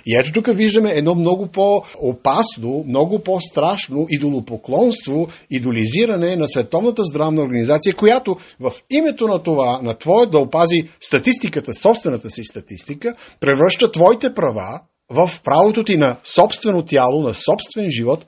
И 0.07 0.17
ето 0.17 0.33
тук 0.33 0.57
виждаме 0.57 0.91
едно 0.91 1.15
много 1.15 1.47
по-опасно, 1.47 2.85
много 2.89 3.19
по-страшно 3.19 4.07
идолопоклонство, 4.11 5.29
идолизиране 5.51 6.37
на 6.37 6.49
Световната 6.49 7.03
здравна 7.05 7.43
организация, 7.43 7.95
която 7.95 8.37
в 8.61 8.73
името 8.91 9.27
на 9.27 9.43
това, 9.43 9.81
на 9.83 9.99
твое 9.99 10.27
да 10.27 10.39
опази 10.39 10.89
статистиката, 11.01 11.75
собствената 11.75 12.31
си 12.31 12.45
статистика, 12.45 13.15
превръща 13.41 13.91
твоите 13.91 14.35
права 14.35 14.81
в 15.11 15.31
правото 15.45 15.85
ти 15.85 15.97
на 15.97 16.17
собствено 16.25 16.85
тяло, 16.85 17.23
на 17.23 17.35
собствен 17.35 17.91
живот, 17.91 18.27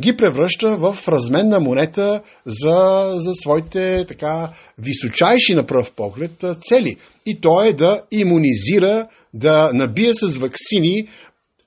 ги 0.00 0.16
превръща 0.16 0.76
в 0.76 1.08
разменна 1.08 1.60
монета 1.60 2.22
за, 2.46 3.12
за 3.16 3.34
своите 3.34 4.04
така 4.08 4.52
височайши 4.78 5.54
на 5.54 5.66
пръв 5.66 5.92
поглед 5.92 6.44
цели. 6.60 6.96
И 7.26 7.40
то 7.40 7.62
е 7.62 7.72
да 7.72 8.02
иммунизира 8.10 9.08
да 9.34 9.70
набие 9.74 10.14
с 10.14 10.36
вакцини 10.36 11.08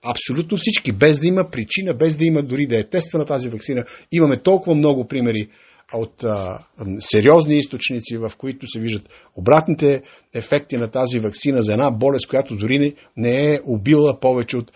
абсолютно 0.03 0.57
всички, 0.57 0.91
без 0.91 1.19
да 1.19 1.27
има 1.27 1.50
причина, 1.50 1.93
без 1.93 2.15
да 2.15 2.25
има 2.25 2.43
дори 2.43 2.67
да 2.67 2.79
е 2.79 2.89
тествана 2.89 3.25
тази 3.25 3.50
вакцина. 3.50 3.86
Имаме 4.12 4.41
толкова 4.41 4.75
много 4.75 5.07
примери 5.07 5.50
от 5.93 6.24
а, 6.24 6.59
сериозни 7.00 7.57
източници, 7.57 8.17
в 8.17 8.31
които 8.38 8.67
се 8.67 8.79
виждат 8.79 9.09
обратните 9.36 10.01
ефекти 10.33 10.77
на 10.77 10.88
тази 10.88 11.19
вакцина 11.19 11.62
за 11.62 11.74
една 11.74 11.91
болест, 11.91 12.27
която 12.27 12.55
дори 12.55 12.79
не, 12.79 12.93
не 13.17 13.53
е 13.53 13.59
убила 13.65 14.19
повече 14.19 14.57
от 14.57 14.71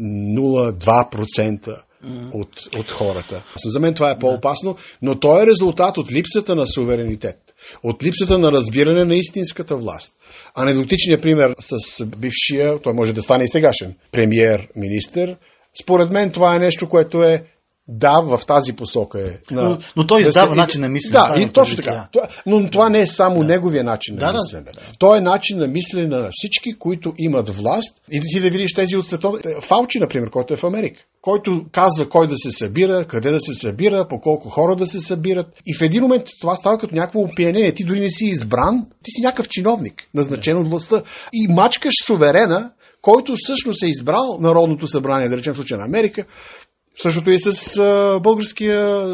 0,02% 0.00 1.82
от, 2.32 2.48
от 2.78 2.90
хората. 2.90 3.42
За 3.64 3.80
мен 3.80 3.94
това 3.94 4.10
е 4.10 4.18
по-опасно, 4.18 4.76
но 5.02 5.20
то 5.20 5.42
е 5.42 5.46
резултат 5.46 5.98
от 5.98 6.12
липсата 6.12 6.54
на 6.54 6.66
суверенитет, 6.66 7.36
от 7.82 8.04
липсата 8.04 8.38
на 8.38 8.52
разбиране 8.52 9.04
на 9.04 9.16
истинската 9.16 9.76
власт. 9.76 10.16
Анекдотичният 10.54 11.22
пример 11.22 11.54
с 11.60 12.04
бившия, 12.04 12.78
той 12.82 12.92
може 12.92 13.12
да 13.12 13.22
стане 13.22 13.44
и 13.44 13.48
сегашен, 13.48 13.94
премьер-министр, 14.12 15.36
според 15.82 16.10
мен 16.10 16.30
това 16.30 16.56
е 16.56 16.58
нещо, 16.58 16.88
което 16.88 17.22
е 17.22 17.44
да, 17.88 18.20
в 18.20 18.40
тази 18.46 18.72
посока 18.72 19.20
е. 19.20 19.54
На, 19.54 19.62
но, 19.62 19.78
но 19.96 20.06
той 20.06 20.20
издава 20.20 20.48
да 20.48 20.56
начин 20.56 20.80
на 20.80 20.88
мислене. 20.88 21.34
Да, 21.34 21.42
и 21.42 21.48
точно 21.48 21.76
така. 21.76 22.08
Това, 22.12 22.28
но 22.46 22.70
това 22.70 22.88
не 22.88 23.00
е 23.00 23.06
само 23.06 23.40
да. 23.40 23.46
неговия 23.46 23.84
начин 23.84 24.14
на 24.14 24.20
да, 24.20 24.32
мислене. 24.32 24.64
Да, 24.64 24.72
да. 24.72 24.80
То 24.98 25.16
е 25.16 25.20
начин 25.20 25.58
на 25.58 25.66
мислене 25.66 26.08
на 26.08 26.28
всички, 26.32 26.78
които 26.78 27.12
имат 27.18 27.48
власт. 27.48 28.00
И 28.12 28.20
ти 28.20 28.40
да 28.40 28.50
видиш 28.50 28.74
тези 28.74 28.96
от 28.96 29.06
света. 29.06 29.30
Фалчи, 29.62 29.98
например, 29.98 30.30
който 30.30 30.54
е 30.54 30.56
в 30.56 30.64
Америка. 30.64 31.00
Който 31.20 31.64
казва 31.72 32.08
кой 32.08 32.26
да 32.26 32.36
се 32.36 32.50
събира, 32.50 33.04
къде 33.06 33.30
да 33.30 33.40
се 33.40 33.54
събира, 33.54 34.08
по 34.08 34.20
колко 34.20 34.48
хора 34.48 34.76
да 34.76 34.86
се 34.86 35.00
събират. 35.00 35.46
И 35.66 35.74
в 35.74 35.82
един 35.82 36.02
момент 36.02 36.24
това 36.40 36.56
става 36.56 36.78
като 36.78 36.94
някакво 36.94 37.20
опиянение. 37.20 37.74
Ти 37.74 37.84
дори 37.84 38.00
не 38.00 38.10
си 38.10 38.24
избран, 38.24 38.86
ти 39.02 39.10
си 39.10 39.22
някакъв 39.22 39.48
чиновник, 39.48 40.08
назначен 40.14 40.56
от 40.56 40.68
властта. 40.68 41.02
И 41.32 41.48
мачкаш 41.48 41.92
суверена, 42.06 42.70
който 43.02 43.34
всъщност 43.36 43.82
е 43.82 43.86
избрал 43.86 44.38
Народното 44.40 44.86
събрание, 44.86 45.28
да 45.28 45.36
речем 45.36 45.52
в 45.52 45.56
случая 45.56 45.78
на 45.78 45.84
Америка, 45.84 46.24
Същото 46.96 47.30
и 47.30 47.38
с 47.38 47.76
а, 47.76 48.20
българския 48.20 49.06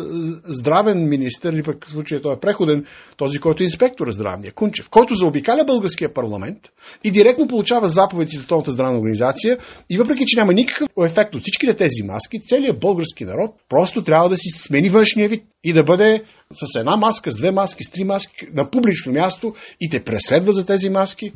здравен 0.44 1.08
министр, 1.08 1.52
или 1.52 1.62
пък 1.62 1.86
в 1.86 1.90
случая 1.90 2.20
той 2.20 2.34
е 2.34 2.40
преходен, 2.40 2.84
този, 3.16 3.38
който 3.38 3.62
е 3.62 3.64
инспектор 3.64 4.10
здравния, 4.10 4.52
Кунчев, 4.52 4.88
който 4.88 5.14
заобикаля 5.14 5.64
българския 5.64 6.14
парламент 6.14 6.58
и 7.04 7.10
директно 7.10 7.48
получава 7.48 7.88
заповеди 7.88 8.36
от 8.36 8.40
Световната 8.40 8.70
здравна 8.70 8.98
организация 8.98 9.58
и 9.90 9.98
въпреки, 9.98 10.24
че 10.26 10.38
няма 10.38 10.52
никакъв 10.52 10.88
ефект 11.04 11.34
от 11.34 11.40
всичките 11.42 11.74
тези 11.74 12.02
маски, 12.04 12.40
целият 12.40 12.80
български 12.80 13.24
народ 13.24 13.50
просто 13.68 14.02
трябва 14.02 14.28
да 14.28 14.36
си 14.36 14.48
смени 14.50 14.90
външния 14.90 15.28
вид 15.28 15.44
и 15.64 15.72
да 15.72 15.84
бъде 15.84 16.22
с 16.52 16.78
една 16.78 16.96
маска, 16.96 17.32
с 17.32 17.36
две 17.36 17.50
маски, 17.50 17.84
с 17.84 17.90
три 17.90 18.04
маски 18.04 18.46
на 18.54 18.70
публично 18.70 19.12
място 19.12 19.52
и 19.80 19.90
те 19.90 20.04
преследва 20.04 20.52
за 20.52 20.66
тези 20.66 20.90
маски. 20.90 21.32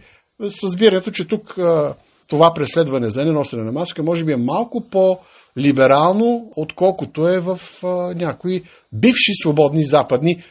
С 0.48 0.62
разбирането, 0.62 1.10
че 1.10 1.28
тук 1.28 1.58
а, 1.58 1.94
това 2.28 2.52
преследване 2.54 3.10
за 3.10 3.24
неносене 3.24 3.62
на 3.62 3.72
маска 3.72 4.02
може 4.02 4.24
би 4.24 4.32
е 4.32 4.36
малко 4.36 4.84
по- 4.90 5.18
либерално, 5.58 6.50
отколкото 6.56 7.28
е 7.28 7.40
в 7.40 7.60
а, 7.82 7.86
някои 8.14 8.62
бивши 8.92 9.32
свободни 9.42 9.86
западни 9.86 10.42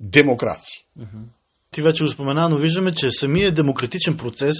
демокрации. 0.00 0.78
Ти 1.70 1.82
вече 1.82 2.04
го 2.04 2.10
спомена, 2.10 2.48
но 2.48 2.56
виждаме, 2.56 2.92
че 2.92 3.10
самият 3.10 3.54
демократичен 3.54 4.16
процес 4.16 4.56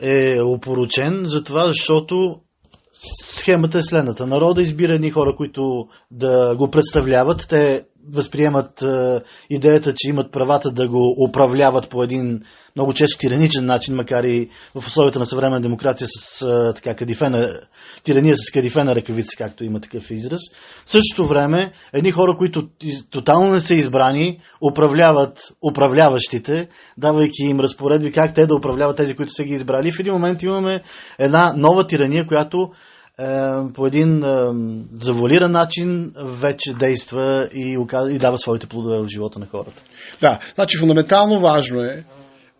е 0.00 0.40
опоручен 0.40 1.22
за 1.24 1.44
това, 1.44 1.66
защото 1.66 2.40
схемата 3.24 3.78
е 3.78 3.82
следната. 3.82 4.26
Народа 4.26 4.62
избира 4.62 4.94
едни 4.94 5.10
хора, 5.10 5.36
които 5.36 5.88
да 6.10 6.56
го 6.56 6.70
представляват. 6.70 7.46
Те 7.48 7.84
възприемат 8.12 8.82
е, 8.82 9.20
идеята, 9.50 9.94
че 9.96 10.08
имат 10.08 10.32
правата 10.32 10.70
да 10.70 10.88
го 10.88 11.16
управляват 11.28 11.88
по 11.88 12.02
един 12.02 12.40
много 12.76 12.94
често 12.94 13.18
тираничен 13.18 13.64
начин, 13.64 13.94
макар 13.96 14.24
и 14.24 14.48
в 14.74 14.86
условията 14.86 15.18
на 15.18 15.26
съвременна 15.26 15.60
демокрация 15.60 16.06
с 16.10 16.42
е, 16.42 16.74
така 16.74 16.94
кадифена, 16.94 17.60
тирания 18.04 18.36
с 18.36 18.50
кадифена 18.50 18.96
ръкавица, 18.96 19.36
както 19.38 19.64
има 19.64 19.80
такъв 19.80 20.10
израз. 20.10 20.40
В 20.84 20.90
същото 20.90 21.28
време, 21.28 21.72
едни 21.92 22.10
хора, 22.10 22.34
които 22.38 22.68
тотално 23.10 23.50
не 23.50 23.60
са 23.60 23.74
избрани, 23.74 24.38
управляват 24.72 25.38
управляващите, 25.70 26.68
давайки 26.98 27.42
им 27.42 27.60
разпоредби 27.60 28.12
как 28.12 28.34
те 28.34 28.46
да 28.46 28.54
управляват 28.54 28.96
тези, 28.96 29.14
които 29.14 29.32
са 29.32 29.44
ги 29.44 29.52
избрали. 29.52 29.92
В 29.92 30.00
един 30.00 30.12
момент 30.12 30.42
имаме 30.42 30.82
една 31.18 31.54
нова 31.56 31.86
тирания, 31.86 32.26
която 32.26 32.70
по 33.74 33.86
един 33.86 34.24
е, 34.24 34.36
завуалиран 35.00 35.52
начин 35.52 36.12
вече 36.24 36.74
действа 36.74 37.48
и, 37.54 37.78
и 38.10 38.18
дава 38.18 38.38
своите 38.38 38.66
плодове 38.66 38.98
в 38.98 39.08
живота 39.08 39.38
на 39.38 39.46
хората. 39.46 39.82
Да, 40.20 40.38
значи 40.54 40.78
фундаментално 40.78 41.40
важно 41.40 41.82
е, 41.82 42.04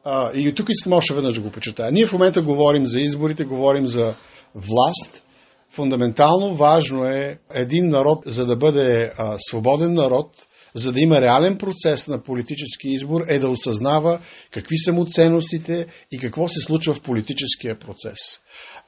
а, 0.04 0.30
и 0.34 0.52
тук 0.52 0.66
искам 0.68 0.92
още 0.92 1.14
веднъж 1.14 1.34
да 1.34 1.40
го 1.40 1.50
почетая. 1.50 1.92
Ние 1.92 2.06
в 2.06 2.12
момента 2.12 2.42
говорим 2.42 2.86
за 2.86 3.00
изборите, 3.00 3.44
говорим 3.44 3.86
за 3.86 4.14
власт. 4.54 5.22
Фундаментално 5.70 6.54
важно 6.54 7.04
е 7.04 7.38
един 7.54 7.88
народ, 7.88 8.18
за 8.26 8.46
да 8.46 8.56
бъде 8.56 9.12
а, 9.18 9.34
свободен 9.38 9.94
народ, 9.94 10.30
за 10.74 10.92
да 10.92 11.00
има 11.00 11.20
реален 11.20 11.58
процес 11.58 12.08
на 12.08 12.22
политически 12.22 12.88
избор, 12.88 13.24
е 13.28 13.38
да 13.38 13.50
осъзнава 13.50 14.20
какви 14.50 14.78
са 14.78 14.92
му 14.92 15.06
ценностите 15.06 15.86
и 16.12 16.18
какво 16.18 16.48
се 16.48 16.60
случва 16.60 16.94
в 16.94 17.02
политическия 17.02 17.78
процес. 17.78 18.18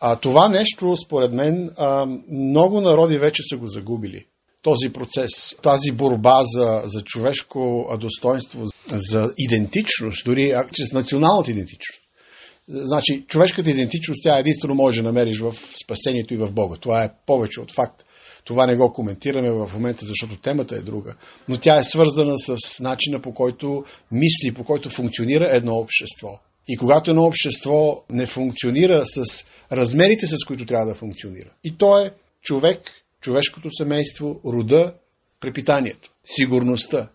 А 0.01 0.17
това 0.17 0.49
нещо, 0.49 0.97
според 1.07 1.33
мен, 1.33 1.71
а, 1.77 2.07
много 2.31 2.81
народи 2.81 3.19
вече 3.19 3.43
са 3.51 3.57
го 3.57 3.67
загубили. 3.67 4.27
Този 4.63 4.93
процес, 4.93 5.57
тази 5.63 5.93
борба 5.93 6.41
за, 6.45 6.83
за 6.85 7.01
човешко 7.01 7.87
достоинство, 8.01 8.65
за 8.95 9.33
идентичност, 9.39 10.25
дори 10.25 10.55
чрез 10.73 10.93
националната 10.93 11.51
идентичност. 11.51 12.01
Значи, 12.69 13.25
човешката 13.29 13.71
идентичност, 13.71 14.21
тя 14.23 14.39
единствено 14.39 14.75
може 14.75 15.03
да 15.03 15.09
намериш 15.09 15.41
в 15.41 15.55
спасението 15.85 16.35
и 16.35 16.37
в 16.37 16.53
Бога. 16.53 16.77
Това 16.81 17.05
е 17.05 17.13
повече 17.27 17.61
от 17.61 17.73
факт. 17.73 18.05
Това 18.45 18.67
не 18.67 18.77
го 18.77 18.93
коментираме 18.93 19.51
в 19.51 19.71
момента, 19.75 20.07
защото 20.07 20.37
темата 20.37 20.77
е 20.77 20.81
друга. 20.81 21.15
Но 21.49 21.59
тя 21.59 21.79
е 21.79 21.85
свързана 21.85 22.35
с 22.39 22.81
начина 22.81 23.21
по 23.21 23.35
който 23.35 23.85
мисли, 24.13 24.55
по 24.55 24.65
който 24.65 24.91
функционира 24.91 25.49
едно 25.51 25.75
общество. 25.75 26.39
И 26.69 26.77
когато 26.77 27.11
едно 27.11 27.23
общество 27.23 28.05
не 28.11 28.27
функционира 28.27 29.03
с 29.07 29.45
размерите, 29.73 30.27
с 30.27 30.45
които 30.47 30.67
трябва 30.67 30.87
да 30.87 30.95
функционира, 30.95 31.51
и 31.65 31.77
то 31.77 32.01
е 32.01 32.13
човек, 32.43 32.91
човешкото 33.21 33.69
семейство, 33.71 34.41
рода, 34.47 34.95
препитанието, 35.41 36.11
сигурността. 36.25 37.09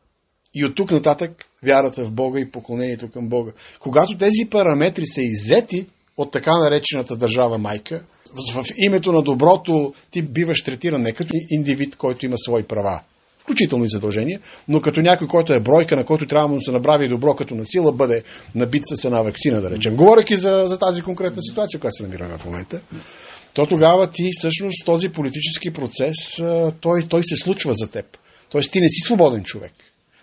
И 0.53 0.65
от 0.65 0.75
тук 0.75 0.91
нататък 0.91 1.45
вярата 1.63 2.05
в 2.05 2.12
Бога 2.12 2.39
и 2.39 2.51
поклонението 2.51 3.12
към 3.12 3.29
Бога. 3.29 3.51
Когато 3.79 4.17
тези 4.17 4.50
параметри 4.50 5.07
са 5.07 5.21
иззети 5.21 5.88
от 6.17 6.31
така 6.31 6.51
наречената 6.51 7.17
държава 7.17 7.57
майка, 7.57 8.05
в 8.33 8.63
името 8.77 9.12
на 9.12 9.21
доброто 9.21 9.93
ти 10.12 10.21
биваш 10.21 10.63
третиран 10.63 11.01
не 11.01 11.12
като 11.12 11.33
индивид, 11.50 11.95
който 11.95 12.25
има 12.25 12.38
свои 12.38 12.63
права, 12.63 13.01
включително 13.39 13.86
и 13.86 13.89
задължения, 13.89 14.39
но 14.67 14.81
като 14.81 15.01
някой, 15.01 15.27
който 15.27 15.53
е 15.53 15.59
бройка, 15.59 15.95
на 15.95 16.05
който 16.05 16.27
трябва 16.27 16.55
да 16.55 16.62
се 16.62 16.71
направи 16.71 17.07
добро, 17.07 17.36
като 17.36 17.55
на 17.55 17.65
сила 17.65 17.91
бъде 17.91 18.24
набит 18.55 18.83
с 18.86 19.05
една 19.05 19.21
вакцина, 19.21 19.62
да 19.62 19.71
речем. 19.71 19.95
Говоряки 19.95 20.36
за, 20.36 20.65
за 20.67 20.79
тази 20.79 21.01
конкретна 21.01 21.41
ситуация, 21.41 21.79
която 21.79 21.95
се 21.95 22.03
намираме 22.03 22.38
в 22.38 22.45
момента, 22.45 22.81
то 23.53 23.65
тогава 23.65 24.09
ти 24.09 24.29
всъщност 24.38 24.86
този 24.86 25.09
политически 25.09 25.74
процес, 25.74 26.15
той, 26.81 27.03
той 27.09 27.21
се 27.24 27.36
случва 27.36 27.74
за 27.74 27.88
теб. 27.88 28.17
Тоест 28.51 28.71
ти 28.71 28.81
не 28.81 28.89
си 28.89 29.01
свободен 29.05 29.43
човек. 29.43 29.74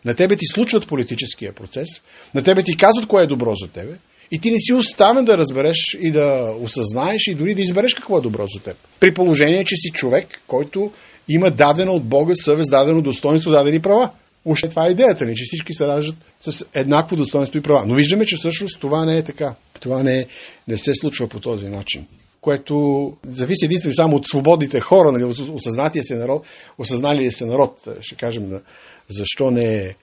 На 0.05 0.15
тебе 0.15 0.37
ти 0.37 0.47
случват 0.47 0.87
политическия 0.87 1.53
процес, 1.53 1.89
на 2.35 2.43
тебе 2.43 2.63
ти 2.63 2.77
казват 2.77 3.07
кое 3.07 3.23
е 3.23 3.27
добро 3.27 3.55
за 3.55 3.69
тебе, 3.69 3.93
и 4.31 4.39
ти 4.39 4.51
не 4.51 4.59
си 4.59 4.75
оставен 4.75 5.25
да 5.25 5.39
разбереш 5.39 5.97
и 6.01 6.11
да 6.11 6.55
осъзнаеш 6.61 7.27
и 7.27 7.35
дори 7.35 7.55
да 7.55 7.63
избереш 7.63 7.95
какво 7.95 8.19
е 8.19 8.21
добро 8.21 8.45
за 8.47 8.63
теб. 8.63 8.77
При 9.01 9.15
положение, 9.15 9.65
че 9.65 9.77
си 9.77 9.91
човек, 9.93 10.43
който 10.47 10.93
има 11.29 11.51
дадено 11.51 11.93
от 11.93 12.05
Бога 12.05 12.35
съвест, 12.35 12.71
дадено 12.71 13.03
достоинство, 13.03 13.51
дадени 13.51 13.81
права. 13.81 14.11
Още 14.45 14.69
това 14.69 14.87
е 14.87 14.91
идеята 14.91 15.25
ни, 15.25 15.35
че 15.35 15.45
всички 15.47 15.75
се 15.75 15.87
раждат 15.87 16.17
с 16.41 16.67
еднакво 16.75 17.17
достоинство 17.17 17.59
и 17.59 17.63
права. 17.63 17.85
Но 17.87 17.95
виждаме, 17.95 18.25
че 18.25 18.37
всъщност 18.37 18.81
това 18.81 19.05
не 19.05 19.19
е 19.19 19.25
така. 19.25 19.55
Това 19.81 20.03
не, 20.03 20.27
не 20.69 20.77
се 20.77 20.95
случва 20.95 21.29
по 21.29 21.41
този 21.41 21.69
начин 21.69 22.07
което 22.47 23.13
зависи 23.29 23.65
единствено 23.65 23.95
само 23.95 24.17
от 24.17 24.27
свободните 24.27 24.81
хора, 24.81 25.13
нали, 25.13 25.25
осъзнатия 25.53 26.05
се 26.05 26.15
народ, 26.15 26.47
осъзналия 26.79 27.33
се 27.33 27.47
народ, 27.47 27.89
ще 28.01 28.15
кажем, 28.15 28.61
защо 29.09 29.51
не 29.51 29.77
е 29.77 29.95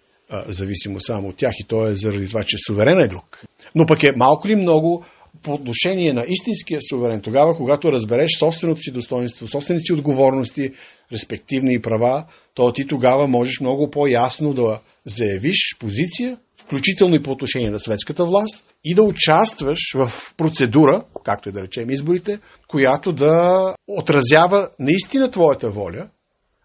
зависимо 0.47 1.01
само 1.01 1.27
от 1.27 1.35
тях 1.35 1.53
и 1.59 1.63
то 1.63 1.87
е 1.87 1.95
заради 1.95 2.27
това, 2.27 2.43
че 2.43 2.57
суверен 2.67 2.99
е 2.99 3.07
друг. 3.07 3.43
Но 3.75 3.85
пък 3.85 4.03
е 4.03 4.13
малко 4.15 4.47
ли 4.47 4.55
много 4.55 5.05
по 5.43 5.53
отношение 5.53 6.13
на 6.13 6.25
истинския 6.27 6.79
суверен, 6.89 7.21
тогава, 7.21 7.55
когато 7.57 7.91
разбереш 7.91 8.29
собственото 8.39 8.81
си 8.81 8.91
достоинство, 8.91 9.47
собствените 9.47 9.83
си 9.83 9.93
отговорности, 9.93 10.73
респективни 11.11 11.81
права, 11.81 12.25
то 12.53 12.73
ти 12.73 12.87
тогава 12.87 13.27
можеш 13.27 13.59
много 13.59 13.89
по-ясно 13.89 14.53
да 14.53 14.79
заявиш 15.05 15.77
позиция, 15.79 16.37
включително 16.57 17.15
и 17.15 17.23
по 17.23 17.31
отношение 17.31 17.69
на 17.69 17.79
светската 17.79 18.25
власт, 18.25 18.65
и 18.83 18.95
да 18.95 19.03
участваш 19.03 19.79
в 19.95 20.11
процедура, 20.37 21.03
както 21.23 21.49
и 21.49 21.51
да 21.51 21.61
речем 21.61 21.89
изборите, 21.89 22.39
която 22.67 23.11
да 23.11 23.75
отразява 23.87 24.69
наистина 24.79 25.31
твоята 25.31 25.69
воля, 25.69 26.07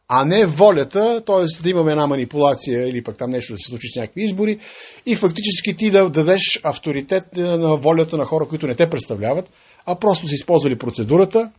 а 0.09 0.25
не 0.25 0.47
волята, 0.47 1.23
т.е. 1.27 1.63
да 1.63 1.71
имаме 1.71 1.93
една 1.93 2.07
манипулация 2.07 2.89
или 2.89 3.05
пък 3.05 3.17
там 3.17 3.31
нещо 3.31 3.53
да 3.53 3.59
се 3.59 3.69
случи 3.69 3.89
с 3.89 3.97
някакви 3.97 4.23
избори 4.23 4.59
и 5.07 5.17
фактически 5.17 5.77
ти 5.77 5.91
да 5.91 6.11
дадеш 6.11 6.61
авторитет 6.65 7.25
на 7.37 7.77
волята 7.77 8.17
на 8.17 8.25
хора, 8.25 8.49
които 8.49 8.67
не 8.67 8.75
те 8.75 8.91
представляват, 8.91 9.51
а 9.87 9.95
просто 9.95 10.29
са 10.29 10.35
използвали 10.35 10.79
процедурата, 10.79 11.51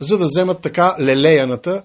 за 0.00 0.18
да 0.18 0.24
вземат 0.24 0.60
така 0.60 0.96
лелеяната 1.00 1.82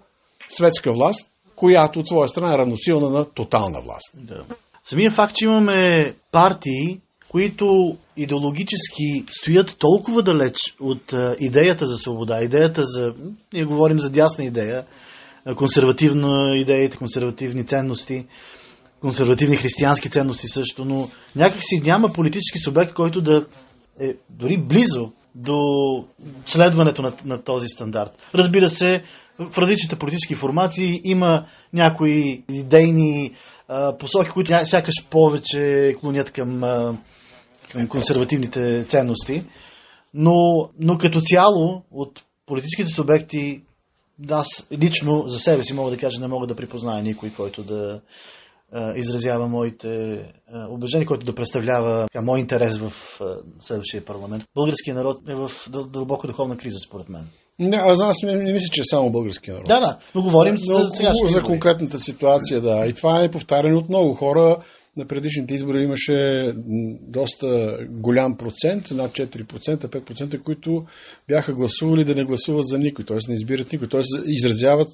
светска 0.50 0.92
власт, 0.92 1.32
която 1.56 2.00
от 2.00 2.08
своя 2.08 2.28
страна 2.28 2.54
е 2.54 2.58
равносилна 2.58 3.10
на 3.10 3.26
тотална 3.26 3.82
власт. 3.82 4.28
Да. 4.28 4.44
Самия 4.84 5.12
факт, 5.12 5.36
че 5.36 5.46
имаме 5.46 6.14
партии, 6.32 7.00
които 7.30 7.98
идеологически 8.18 9.26
стоят 9.32 9.76
толкова 9.80 10.22
далеч 10.22 10.58
от 10.80 11.14
идеята 11.40 11.88
за 11.88 11.96
свобода, 11.96 12.44
идеята 12.44 12.82
за... 12.86 13.08
Ние 13.54 13.64
говорим 13.64 14.00
за 14.00 14.10
дясна 14.10 14.46
идея, 14.46 14.86
консервативна 15.56 16.58
идеите, 16.58 16.98
консервативни 16.98 17.66
ценности, 17.66 18.26
консервативни 19.02 19.56
християнски 19.56 20.10
ценности 20.10 20.48
също, 20.48 20.86
но 20.86 21.10
някакси 21.36 21.82
няма 21.84 22.14
политически 22.14 22.60
субект, 22.60 22.94
който 22.94 23.22
да 23.22 23.46
е 24.00 24.16
дори 24.30 24.58
близо 24.58 25.12
до 25.36 25.60
следването 26.46 27.02
на, 27.02 27.14
на 27.26 27.44
този 27.44 27.68
стандарт. 27.68 28.12
Разбира 28.36 28.70
се, 28.70 29.04
в 29.40 29.58
различните 29.58 29.96
политически 29.96 30.36
формации 30.36 31.02
има 31.04 31.46
някои 31.74 32.44
идейни 32.50 33.34
а, 33.68 33.98
посоки, 33.98 34.30
които 34.30 34.52
сякаш 34.64 35.06
повече 35.10 35.96
клонят 36.02 36.32
към, 36.32 36.64
а, 36.64 36.98
към 37.72 37.88
консервативните 37.88 38.84
ценности, 38.84 39.44
но, 40.14 40.70
но 40.80 40.98
като 40.98 41.22
цяло 41.22 41.84
от 41.92 42.24
политическите 42.46 42.92
субекти 42.92 43.62
аз 44.30 44.68
лично 44.72 45.24
за 45.28 45.40
себе 45.40 45.64
си 45.64 45.74
мога 45.74 45.92
да 45.92 45.98
кажа, 45.98 46.22
не 46.22 46.28
мога 46.28 46.48
да 46.48 46.56
припозная 46.56 47.04
никой, 47.04 47.30
който 47.38 47.64
да 47.64 48.02
а, 48.72 48.94
изразява 48.98 49.48
моите 49.48 50.14
а, 50.54 50.68
убеждения, 50.70 51.08
който 51.08 51.26
да 51.26 51.36
представлява 51.36 52.08
а, 52.16 52.22
мой 52.22 52.40
интерес 52.40 52.78
в 52.78 53.22
а, 53.22 53.38
следващия 53.60 54.06
парламент. 54.06 54.44
Българският 54.56 54.98
народ 54.98 55.18
е 55.30 55.36
в 55.36 55.52
дълбока 55.70 56.28
духовна 56.28 56.58
криза, 56.58 56.80
според 56.80 57.10
мен. 57.10 57.28
Не, 57.60 57.78
аз, 57.78 58.02
аз 58.02 58.24
не, 58.24 58.36
не 58.36 58.54
мисля, 58.54 58.68
че 58.72 58.82
е 58.82 58.90
само 58.90 59.12
българския 59.12 59.54
народ. 59.54 59.68
Да, 59.68 59.80
да, 59.80 59.98
но 60.16 60.22
говорим 60.22 60.56
но, 60.68 60.76
за, 60.76 60.90
сега. 60.90 61.12
За 61.14 61.42
конкретната 61.42 62.00
ситуация, 62.00 62.62
да. 62.62 62.86
И 62.88 62.94
това 62.94 63.24
е 63.24 63.32
повтаряне 63.32 63.76
от 63.76 63.90
много 63.90 64.14
хора 64.14 64.58
на 65.00 65.06
предишните 65.06 65.54
избори 65.54 65.84
имаше 65.84 66.52
доста 67.02 67.78
голям 67.90 68.38
процент, 68.38 68.92
над 68.92 69.12
4%, 69.12 69.78
5%, 69.78 70.42
които 70.42 70.86
бяха 71.28 71.54
гласували 71.54 72.04
да 72.04 72.16
не 72.16 72.26
гласуват 72.26 72.66
за 72.66 72.80
никой, 72.80 73.06
т.е. 73.06 73.18
не 73.28 73.34
избират 73.34 73.72
никой, 73.72 73.90
т.е. 73.90 74.02
изразяват, 74.26 74.90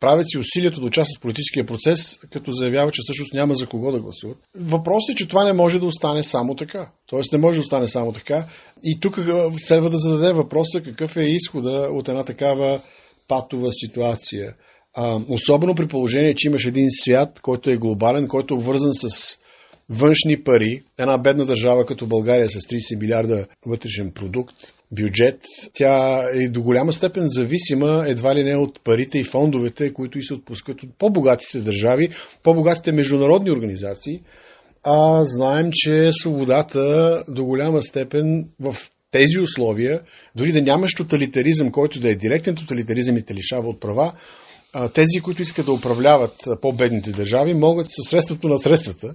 правят 0.00 0.30
си 0.30 0.38
усилието 0.38 0.80
да 0.80 0.86
участват 0.86 1.18
в 1.18 1.22
политическия 1.22 1.66
процес, 1.66 2.18
като 2.32 2.52
заявяват, 2.52 2.94
че 2.94 3.00
всъщност 3.02 3.34
няма 3.34 3.54
за 3.54 3.66
кого 3.66 3.92
да 3.92 4.00
гласуват. 4.00 4.38
Въпросът 4.54 5.14
е, 5.14 5.16
че 5.16 5.28
това 5.28 5.44
не 5.44 5.52
може 5.52 5.78
да 5.78 5.86
остане 5.86 6.22
само 6.22 6.54
така. 6.54 6.90
Т.е. 7.10 7.20
не 7.32 7.38
може 7.38 7.56
да 7.56 7.60
остане 7.60 7.88
само 7.88 8.12
така. 8.12 8.46
И 8.84 9.00
тук 9.00 9.18
следва 9.58 9.90
да 9.90 9.98
зададе 9.98 10.32
въпроса 10.32 10.80
какъв 10.84 11.16
е 11.16 11.22
изхода 11.22 11.88
от 11.92 12.08
една 12.08 12.24
такава 12.24 12.80
патова 13.28 13.72
ситуация. 13.72 14.54
Особено 15.28 15.74
при 15.74 15.86
положение, 15.86 16.34
че 16.34 16.48
имаш 16.48 16.66
един 16.66 16.86
свят, 16.90 17.40
който 17.42 17.70
е 17.70 17.76
глобален, 17.76 18.28
който 18.28 18.54
е 18.54 18.56
обвързан 18.56 18.90
с 18.94 19.36
външни 19.90 20.44
пари. 20.44 20.82
Една 20.98 21.18
бедна 21.18 21.44
държава 21.44 21.86
като 21.86 22.06
България 22.06 22.50
с 22.50 22.58
30 22.58 23.00
милиарда 23.00 23.46
вътрешен 23.66 24.12
продукт, 24.14 24.54
бюджет, 24.92 25.42
тя 25.72 26.22
е 26.34 26.48
до 26.48 26.62
голяма 26.62 26.92
степен 26.92 27.24
зависима 27.26 28.04
едва 28.06 28.34
ли 28.34 28.44
не 28.44 28.56
от 28.56 28.80
парите 28.84 29.18
и 29.18 29.24
фондовете, 29.24 29.92
които 29.92 30.18
и 30.18 30.22
се 30.22 30.34
отпускат 30.34 30.82
от 30.82 30.90
по-богатите 30.98 31.60
държави, 31.60 32.08
по-богатите 32.42 32.92
международни 32.92 33.50
организации. 33.50 34.20
А 34.82 35.24
знаем, 35.24 35.70
че 35.72 36.10
свободата 36.12 37.22
до 37.28 37.44
голяма 37.44 37.82
степен 37.82 38.48
в 38.60 38.76
тези 39.10 39.38
условия, 39.38 40.00
дори 40.36 40.52
да 40.52 40.62
нямаш 40.62 40.94
тоталитаризъм, 40.94 41.72
който 41.72 42.00
да 42.00 42.10
е 42.10 42.14
директен 42.14 42.54
тоталитаризъм 42.54 43.16
и 43.16 43.22
те 43.22 43.34
лишава 43.34 43.68
от 43.68 43.80
права, 43.80 44.12
тези, 44.94 45.20
които 45.22 45.42
искат 45.42 45.66
да 45.66 45.72
управляват 45.72 46.36
по-бедните 46.60 47.10
държави, 47.10 47.54
могат 47.54 47.86
със 47.86 48.10
средството 48.10 48.48
на 48.48 48.58
средствата 48.58 49.14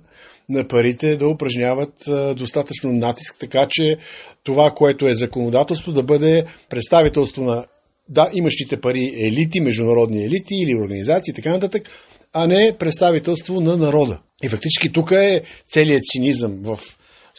на 0.50 0.68
парите 0.68 1.16
да 1.16 1.28
упражняват 1.28 1.94
достатъчно 2.36 2.92
натиск, 2.92 3.36
така 3.40 3.66
че 3.70 3.98
това, 4.44 4.72
което 4.76 5.08
е 5.08 5.14
законодателство, 5.14 5.92
да 5.92 6.04
бъде 6.04 6.46
представителство 6.70 7.44
на 7.44 7.66
да, 8.10 8.30
имащите 8.34 8.82
пари 8.82 9.14
елити, 9.20 9.62
международни 9.62 10.24
елити 10.24 10.54
или 10.64 10.76
организации 10.76 11.34
така 11.34 11.50
нататък, 11.50 11.90
а 12.34 12.48
не 12.48 12.76
представителство 12.80 13.62
на 13.62 13.78
народа. 13.78 14.20
И 14.44 14.50
фактически 14.50 14.92
тук 14.92 15.12
е 15.12 15.42
целият 15.68 16.04
цинизъм 16.04 16.60
в 16.64 16.80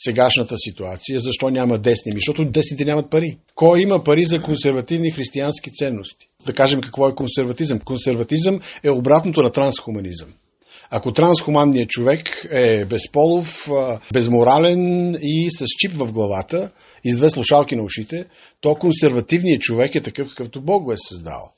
сегашната 0.04 0.54
ситуация. 0.58 1.20
Защо 1.20 1.50
няма 1.50 1.78
десни? 1.78 2.12
Защото 2.12 2.44
десните 2.44 2.84
нямат 2.84 3.10
пари. 3.10 3.36
Кой 3.54 3.80
има 3.80 4.04
пари 4.04 4.24
за 4.24 4.42
консервативни 4.42 5.10
християнски 5.10 5.70
ценности? 5.70 6.28
Да 6.46 6.54
кажем 6.54 6.80
какво 6.80 7.08
е 7.08 7.14
консерватизъм. 7.14 7.80
Консерватизъм 7.80 8.60
е 8.82 8.90
обратното 8.90 9.42
на 9.42 9.52
трансхуманизъм. 9.52 10.28
Ако 10.90 11.12
трансхуманният 11.12 11.90
човек 11.90 12.46
е 12.50 12.84
безполов, 12.84 13.68
безморален 14.12 15.14
и 15.22 15.48
с 15.50 15.64
чип 15.78 15.92
в 15.92 16.12
главата 16.12 16.70
и 17.04 17.12
с 17.12 17.16
две 17.16 17.30
слушалки 17.30 17.76
на 17.76 17.82
ушите, 17.82 18.24
то 18.60 18.74
консервативният 18.74 19.62
човек 19.62 19.94
е 19.94 20.00
такъв, 20.00 20.28
какъвто 20.28 20.60
Бог 20.60 20.84
го 20.84 20.92
е 20.92 20.96
създал. 21.08 21.52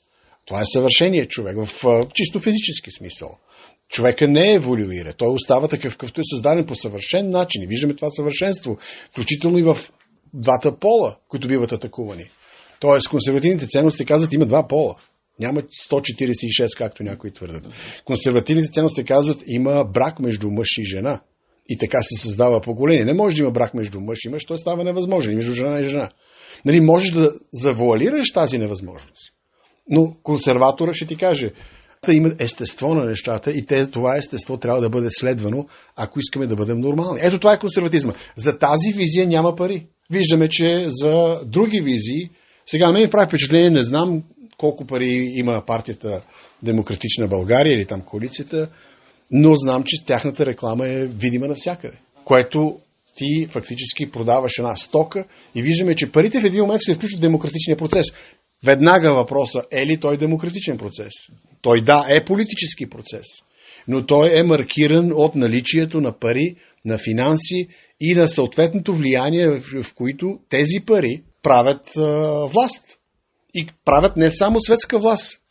Това 0.45 0.61
е 0.61 0.65
съвършеният 0.65 1.29
човек 1.29 1.57
в 1.65 1.85
чисто 2.13 2.39
физически 2.39 2.91
смисъл. 2.91 3.29
Човека 3.93 4.27
не 4.27 4.51
е 4.51 4.53
еволюира. 4.53 5.13
Той 5.13 5.33
остава 5.33 5.67
такъв, 5.67 5.93
какъвто 5.93 6.21
е 6.21 6.29
създаден 6.33 6.65
по 6.65 6.75
съвършен 6.75 7.29
начин. 7.29 7.63
И 7.63 7.67
виждаме 7.67 7.95
това 7.95 8.09
съвършенство, 8.09 8.77
включително 9.11 9.57
и 9.57 9.63
в 9.63 9.77
двата 10.33 10.79
пола, 10.79 11.15
които 11.27 11.47
биват 11.47 11.71
атакувани. 11.71 12.29
Тоест, 12.79 13.09
консервативните 13.09 13.67
ценности 13.67 14.05
казват, 14.05 14.33
има 14.33 14.45
два 14.45 14.67
пола. 14.67 14.95
Няма 15.39 15.61
146, 15.61 16.77
както 16.77 17.03
някои 17.03 17.31
твърдат. 17.31 17.67
Консервативните 18.05 18.71
ценности 18.71 19.03
казват, 19.03 19.43
има 19.47 19.85
брак 19.85 20.19
между 20.19 20.51
мъж 20.51 20.77
и 20.77 20.83
жена. 20.83 21.19
И 21.69 21.77
така 21.77 21.97
се 22.01 22.21
създава 22.21 22.61
поколение. 22.61 23.05
Не 23.05 23.13
може 23.13 23.35
да 23.35 23.41
има 23.41 23.51
брак 23.51 23.73
между 23.73 24.01
мъж 24.01 24.19
и 24.25 24.29
мъж, 24.29 24.45
той 24.45 24.59
става 24.59 24.83
невъзможен. 24.83 25.33
И 25.33 25.35
между 25.35 25.53
жена 25.53 25.79
и 25.79 25.89
жена. 25.89 26.09
Нали, 26.65 26.81
можеш 26.81 27.11
да 27.11 27.31
завуалираш 27.53 28.31
тази 28.31 28.57
невъзможност. 28.57 29.33
Но 29.89 30.15
консерватора 30.23 30.93
ще 30.93 31.05
ти 31.07 31.17
каже, 31.17 31.51
има 32.11 32.31
естество 32.39 32.93
на 32.93 33.05
нещата 33.05 33.51
и 33.51 33.65
те, 33.65 33.87
това 33.87 34.17
естество 34.17 34.57
трябва 34.57 34.81
да 34.81 34.89
бъде 34.89 35.07
следвано, 35.09 35.67
ако 35.95 36.19
искаме 36.19 36.47
да 36.47 36.55
бъдем 36.55 36.79
нормални. 36.79 37.19
Ето 37.23 37.39
това 37.39 37.53
е 37.53 37.59
консерватизма. 37.59 38.13
За 38.35 38.57
тази 38.57 38.93
визия 38.95 39.27
няма 39.27 39.55
пари. 39.55 39.87
Виждаме, 40.11 40.49
че 40.49 40.85
за 40.87 41.39
други 41.45 41.81
визии, 41.81 42.29
сега 42.65 42.91
ме 42.91 43.09
прави 43.09 43.27
впечатление, 43.27 43.69
не 43.69 43.83
знам 43.83 44.23
колко 44.57 44.85
пари 44.85 45.31
има 45.35 45.63
партията 45.67 46.21
Демократична 46.63 47.27
България 47.27 47.73
или 47.73 47.85
там 47.85 48.01
коалицията, 48.01 48.69
но 49.31 49.55
знам, 49.55 49.83
че 49.85 50.05
тяхната 50.05 50.45
реклама 50.45 50.87
е 50.87 51.05
видима 51.05 51.47
навсякъде. 51.47 51.97
Което 52.25 52.79
ти 53.15 53.47
фактически 53.49 54.11
продаваш 54.11 54.51
една 54.57 54.75
стока 54.75 55.25
и 55.55 55.61
виждаме, 55.61 55.95
че 55.95 56.11
парите 56.11 56.41
в 56.41 56.45
един 56.45 56.61
момент 56.61 56.81
се 56.81 56.93
включват 56.93 57.19
в 57.19 57.21
демократичния 57.21 57.77
процес. 57.77 58.05
Веднага 58.63 59.13
въпроса, 59.13 59.61
е 59.71 59.85
ли 59.85 59.99
той 59.99 60.17
демократичен 60.17 60.77
процес? 60.77 61.13
Той 61.61 61.81
да, 61.81 62.05
е 62.09 62.25
политически 62.25 62.89
процес, 62.89 63.25
но 63.87 64.05
той 64.05 64.39
е 64.39 64.43
маркиран 64.43 65.11
от 65.15 65.35
наличието 65.35 66.01
на 66.01 66.19
пари, 66.19 66.55
на 66.85 66.97
финанси 66.97 67.67
и 67.99 68.13
на 68.13 68.27
съответното 68.27 68.95
влияние, 68.95 69.49
в 69.49 69.93
които 69.95 70.39
тези 70.49 70.79
пари 70.85 71.23
правят 71.43 71.97
а, 71.97 72.01
власт. 72.45 72.99
И 73.55 73.67
правят 73.85 74.17
не 74.17 74.31
само 74.31 74.59
светска 74.59 74.99
власт, 74.99 75.41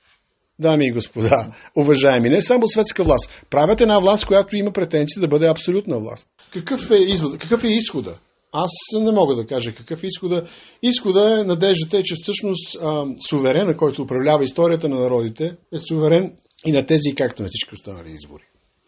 дами 0.59 0.87
и 0.87 0.93
господа, 0.93 1.53
уважаеми, 1.77 2.31
не 2.31 2.43
само 2.43 2.69
светска 2.69 3.05
власт. 3.05 3.45
Правят 3.51 3.81
една 3.81 3.99
власт, 3.99 4.27
която 4.27 4.57
има 4.57 4.73
претенции 4.73 5.21
да 5.21 5.29
бъде 5.29 5.47
абсолютна 5.47 5.99
власт. 6.01 6.29
Какъв 6.53 6.91
е, 6.91 6.97
извод, 6.97 7.39
какъв 7.39 7.65
е 7.65 7.69
изхода? 7.69 8.19
Аз 8.53 8.71
не 8.95 9.13
мога 9.13 9.35
да 9.35 9.47
кажа 9.47 9.75
какъв 9.75 10.03
е 10.03 10.07
изхода. 10.07 10.45
Изхода 10.83 11.41
е 11.41 11.45
надеждата 11.45 11.99
е, 11.99 12.03
че 12.03 12.15
всъщност 12.17 12.79
а, 12.83 13.05
суверена, 13.29 13.77
който 13.77 14.03
управлява 14.03 14.45
историята 14.45 14.89
на 14.89 15.01
народите, 15.01 15.57
е 15.73 15.79
суверен 15.79 16.33
и 16.67 16.73
на 16.73 16.87
тези, 16.87 17.15
както 17.17 17.43
на 17.43 17.49
всички 17.49 17.75
останали 17.75 18.11
избори. 18.11 18.43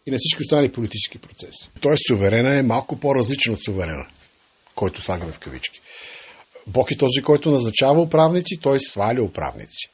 И 0.07 0.11
на 0.11 0.17
всички 0.19 0.41
останали 0.41 0.71
политически 0.71 1.17
процеси. 1.17 1.69
Тоест 1.81 2.01
суверена 2.07 2.55
е 2.55 2.63
малко 2.63 2.99
по-различен 2.99 3.53
от 3.53 3.63
суверена, 3.65 4.07
който 4.75 5.01
слагаме 5.01 5.31
в 5.31 5.39
кавички. 5.39 5.81
Бог 6.67 6.91
е 6.91 6.97
този, 6.97 7.21
който 7.21 7.51
назначава 7.51 8.01
управници, 8.01 8.59
той 8.61 8.79
сваля 8.79 9.23
управници. 9.23 9.89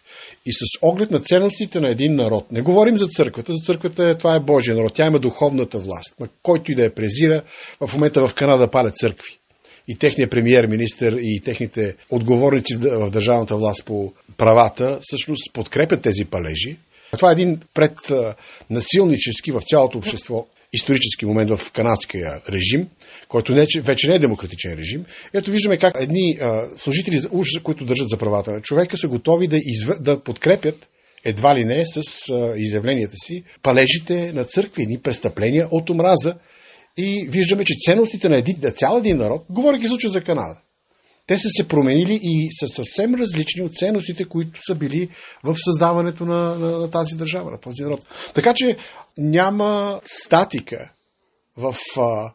И 0.45 0.53
с 0.53 0.59
оглед 0.81 1.11
на 1.11 1.19
ценностите 1.19 1.79
на 1.79 1.89
един 1.89 2.15
народ, 2.15 2.51
не 2.51 2.61
говорим 2.61 2.97
за 2.97 3.07
църквата, 3.07 3.53
за 3.53 3.65
църквата 3.65 4.05
е, 4.05 4.17
това 4.17 4.35
е 4.35 4.39
Божия 4.39 4.75
народ, 4.75 4.93
тя 4.93 5.05
има 5.05 5.19
духовната 5.19 5.79
власт, 5.79 6.15
който 6.43 6.71
и 6.71 6.75
да 6.75 6.83
я 6.83 6.95
презира, 6.95 7.43
в 7.79 7.93
момента 7.93 8.27
в 8.27 8.33
Канада 8.33 8.67
палят 8.67 8.95
църкви 8.95 9.37
и 9.87 9.95
техния 9.95 10.29
премьер-министр 10.29 11.17
и 11.21 11.39
техните 11.45 11.95
отговорници 12.09 12.75
в 12.75 13.09
държавната 13.11 13.55
власт 13.55 13.85
по 13.85 14.13
правата 14.37 14.99
всъщност 15.01 15.53
подкрепят 15.53 16.01
тези 16.01 16.25
палежи. 16.25 16.77
Това 17.11 17.29
е 17.29 17.31
един 17.31 17.59
преднасилнически 17.73 19.51
в 19.51 19.61
цялото 19.61 19.97
общество 19.97 20.47
исторически 20.73 21.25
момент 21.25 21.49
в 21.49 21.71
канадския 21.71 22.41
режим, 22.49 22.87
който 23.27 23.53
не, 23.53 23.65
вече 23.81 24.07
не 24.07 24.15
е 24.15 24.19
демократичен 24.19 24.73
режим. 24.73 25.05
Ето 25.33 25.51
виждаме 25.51 25.77
как 25.77 25.97
едни 25.99 26.37
а, 26.41 26.61
служители, 26.77 27.19
които 27.63 27.85
държат 27.85 28.09
за 28.09 28.17
правата 28.17 28.51
на 28.51 28.61
човека, 28.61 28.97
са 28.97 29.07
готови 29.07 29.47
да, 29.47 29.57
изв... 29.57 29.99
да 29.99 30.23
подкрепят 30.23 30.87
едва 31.25 31.55
ли 31.55 31.65
не 31.65 31.85
с 31.85 32.01
а, 32.29 32.53
изявленията 32.57 33.13
си 33.25 33.43
палежите 33.63 34.31
на 34.33 34.43
църкви, 34.43 34.83
едни 34.83 34.99
престъпления 34.99 35.67
от 35.71 35.89
омраза 35.89 36.35
и 36.97 37.27
виждаме, 37.29 37.65
че 37.65 37.73
ценностите 37.85 38.29
на, 38.29 38.37
един, 38.37 38.55
цял 38.75 38.97
един 38.97 39.17
народ, 39.17 39.45
говоряки 39.49 39.87
случай 39.87 40.09
за 40.09 40.21
Канада, 40.21 40.61
те 41.27 41.37
са 41.37 41.47
се 41.57 41.67
променили 41.67 42.19
и 42.23 42.49
са 42.59 42.67
съвсем 42.67 43.15
различни 43.15 43.61
от 43.61 43.73
ценностите, 43.73 44.25
които 44.25 44.59
са 44.67 44.75
били 44.75 45.09
в 45.43 45.55
създаването 45.65 46.25
на, 46.25 46.55
на, 46.55 46.79
на 46.79 46.89
тази 46.89 47.15
държава, 47.15 47.51
на 47.51 47.59
този 47.59 47.83
народ. 47.83 48.05
Така 48.33 48.53
че 48.55 48.77
няма 49.17 49.99
статика 50.05 50.91
в 51.57 51.75
а, 51.97 52.33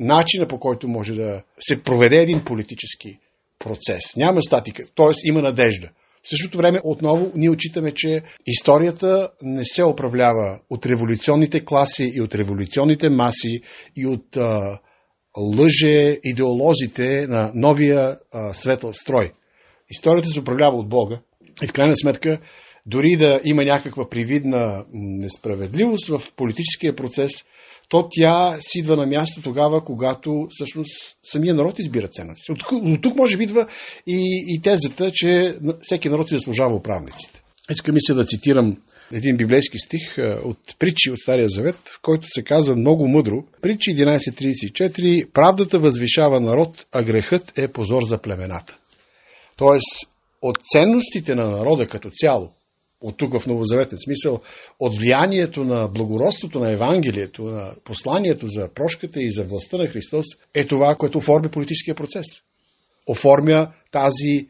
начина 0.00 0.48
по 0.48 0.58
който 0.58 0.88
може 0.88 1.14
да 1.14 1.42
се 1.60 1.82
проведе 1.82 2.22
един 2.22 2.44
политически 2.44 3.18
процес. 3.58 4.16
Няма 4.16 4.42
статика, 4.42 4.82
т.е. 4.96 5.12
има 5.24 5.42
надежда. 5.42 5.90
В 6.28 6.30
същото 6.30 6.58
време 6.58 6.80
отново 6.84 7.32
ние 7.34 7.50
отчитаме, 7.50 7.92
че 7.94 8.22
историята 8.46 9.30
не 9.42 9.64
се 9.64 9.84
управлява 9.84 10.60
от 10.70 10.86
революционните 10.86 11.64
класи 11.64 12.12
и 12.14 12.20
от 12.20 12.34
революционните 12.34 13.08
маси 13.08 13.60
и 13.96 14.06
от 14.06 14.36
а, 14.36 14.78
лъже 15.38 16.18
идеолозите 16.24 17.26
на 17.26 17.52
новия 17.54 18.18
а, 18.32 18.54
светъл 18.54 18.92
строй. 18.92 19.32
Историята 19.90 20.28
се 20.28 20.40
управлява 20.40 20.76
от 20.76 20.88
Бога 20.88 21.20
и 21.62 21.66
в 21.66 21.72
крайна 21.72 21.96
сметка 21.96 22.40
дори 22.86 23.16
да 23.16 23.40
има 23.44 23.64
някаква 23.64 24.08
привидна 24.08 24.84
несправедливост 24.92 26.08
в 26.08 26.34
политическия 26.36 26.94
процес– 26.94 27.30
то 27.88 28.08
тя 28.10 28.56
си 28.60 28.78
идва 28.78 28.96
на 28.96 29.06
място 29.06 29.42
тогава, 29.42 29.84
когато 29.84 30.46
всъщност 30.50 31.16
самия 31.22 31.54
народ 31.54 31.78
избира 31.78 32.08
ценности. 32.08 32.52
От, 32.52 32.62
от 32.72 33.02
тук 33.02 33.16
може 33.16 33.36
би 33.36 33.44
идва 33.44 33.66
и, 34.06 34.44
и 34.48 34.60
тезата, 34.62 35.10
че 35.14 35.54
всеки 35.82 36.08
народ 36.08 36.28
си 36.28 36.34
заслужава 36.34 36.74
управниците. 36.74 37.42
Искам 37.70 37.96
и 37.96 38.00
се 38.00 38.14
да 38.14 38.24
цитирам 38.24 38.76
един 39.12 39.36
библейски 39.36 39.78
стих 39.78 40.14
от 40.44 40.58
притчи 40.78 41.10
от 41.10 41.18
Стария 41.18 41.48
Завет, 41.48 41.76
в 41.76 41.98
който 42.02 42.26
се 42.30 42.42
казва 42.42 42.76
много 42.76 43.08
мъдро. 43.08 43.44
Притчи 43.62 43.90
11.34 43.90 45.30
Правдата 45.32 45.78
възвишава 45.78 46.40
народ, 46.40 46.86
а 46.92 47.02
грехът 47.02 47.58
е 47.58 47.68
позор 47.68 48.02
за 48.02 48.18
племената. 48.18 48.78
Тоест, 49.56 50.08
от 50.42 50.56
ценностите 50.72 51.34
на 51.34 51.50
народа 51.50 51.86
като 51.86 52.10
цяло, 52.10 52.50
от 53.00 53.16
тук 53.16 53.40
в 53.40 53.46
новозаветен 53.46 53.98
смисъл, 53.98 54.40
от 54.78 54.96
влиянието 54.96 55.64
на 55.64 55.88
благородството 55.88 56.60
на 56.60 56.72
Евангелието, 56.72 57.44
на 57.44 57.72
посланието 57.84 58.48
за 58.48 58.68
прошката 58.74 59.20
и 59.22 59.32
за 59.32 59.44
властта 59.44 59.76
на 59.76 59.86
Христос, 59.86 60.26
е 60.54 60.64
това, 60.64 60.94
което 60.98 61.18
оформя 61.18 61.48
политическия 61.48 61.94
процес. 61.94 62.26
Оформя 63.06 63.72
тази 63.90 64.48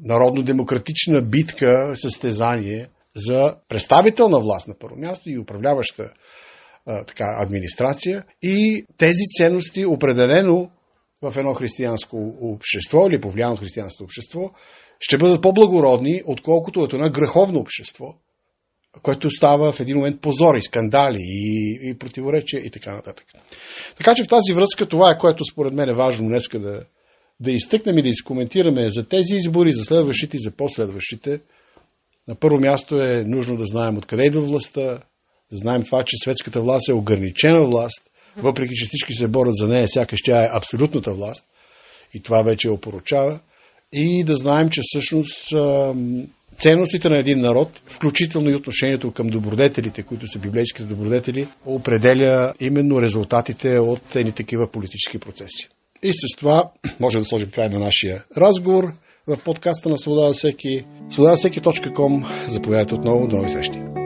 народно-демократична 0.00 1.22
битка, 1.22 1.94
състезание 1.96 2.88
за 3.16 3.56
представителна 3.68 4.40
власт 4.40 4.68
на 4.68 4.74
първо 4.78 4.96
място 4.96 5.30
и 5.30 5.38
управляваща 5.38 6.12
а, 6.86 7.04
така, 7.04 7.24
администрация. 7.40 8.24
И 8.42 8.84
тези 8.96 9.22
ценности 9.36 9.86
определено 9.86 10.70
в 11.22 11.34
едно 11.36 11.54
християнско 11.54 12.36
общество 12.40 13.06
или 13.06 13.20
повлияно 13.20 13.54
от 13.54 13.60
християнското 13.60 14.04
общество 14.04 14.50
ще 15.02 15.18
бъдат 15.18 15.42
по-благородни, 15.42 16.22
отколкото 16.26 16.80
от 16.80 16.92
едно 16.92 17.10
греховно 17.10 17.58
общество, 17.58 18.14
което 19.02 19.30
става 19.30 19.72
в 19.72 19.80
един 19.80 19.96
момент 19.96 20.20
позори, 20.20 20.62
скандали 20.62 21.18
и, 21.20 21.78
и 21.90 21.98
противоречия 21.98 22.66
и 22.66 22.70
така 22.70 22.94
нататък. 22.94 23.26
Така 23.96 24.14
че 24.14 24.24
в 24.24 24.28
тази 24.28 24.52
връзка 24.52 24.86
това 24.86 25.10
е 25.10 25.18
което 25.18 25.44
според 25.44 25.72
мен 25.72 25.88
е 25.88 25.94
важно 25.94 26.28
днес 26.28 26.42
да, 26.54 26.84
да 27.40 27.50
изтъкнем 27.50 27.98
и 27.98 28.02
да 28.02 28.08
изкоментираме 28.08 28.90
за 28.90 29.08
тези 29.08 29.34
избори, 29.34 29.72
за 29.72 29.84
следващите 29.84 30.36
и 30.36 30.40
за 30.40 30.50
последващите. 30.50 31.40
На 32.28 32.34
първо 32.34 32.60
място 32.60 33.00
е 33.00 33.24
нужно 33.26 33.56
да 33.56 33.64
знаем 33.64 33.96
откъде 33.98 34.26
идва 34.26 34.40
властта, 34.40 34.82
да 35.52 35.56
знаем 35.56 35.82
това, 35.82 36.04
че 36.04 36.16
светската 36.22 36.60
власт 36.60 36.88
е 36.88 36.94
ограничена 36.94 37.64
власт, 37.64 38.10
въпреки 38.36 38.74
че 38.74 38.86
всички 38.86 39.12
се 39.12 39.28
борят 39.28 39.56
за 39.56 39.68
нея, 39.68 39.88
сякаш 39.88 40.22
тя 40.22 40.44
е 40.44 40.50
абсолютната 40.52 41.14
власт 41.14 41.44
и 42.14 42.22
това 42.22 42.42
вече 42.42 42.70
опоручава 42.70 43.40
и 43.92 44.24
да 44.24 44.36
знаем, 44.36 44.68
че 44.70 44.80
всъщност 44.84 45.52
ценностите 46.56 47.08
на 47.08 47.18
един 47.18 47.40
народ, 47.40 47.82
включително 47.86 48.50
и 48.50 48.54
отношението 48.54 49.12
към 49.12 49.26
добродетелите, 49.26 50.02
които 50.02 50.26
са 50.26 50.38
библейските 50.38 50.88
добродетели, 50.88 51.48
определя 51.66 52.52
именно 52.60 53.02
резултатите 53.02 53.78
от 53.78 54.16
едни 54.16 54.32
такива 54.32 54.70
политически 54.70 55.18
процеси. 55.18 55.68
И 56.02 56.14
с 56.14 56.36
това 56.38 56.70
може 57.00 57.18
да 57.18 57.24
сложим 57.24 57.50
край 57.50 57.68
на 57.68 57.78
нашия 57.78 58.24
разговор 58.36 58.92
в 59.26 59.38
подкаста 59.44 59.88
на 59.88 59.98
Свобода 59.98 60.32
всеки. 60.32 60.84
Свобода 61.10 61.36
всеки.com. 61.36 62.48
Заповядайте 62.48 62.94
отново. 62.94 63.28
До 63.28 63.36
нови 63.36 63.50
срещи. 63.50 64.01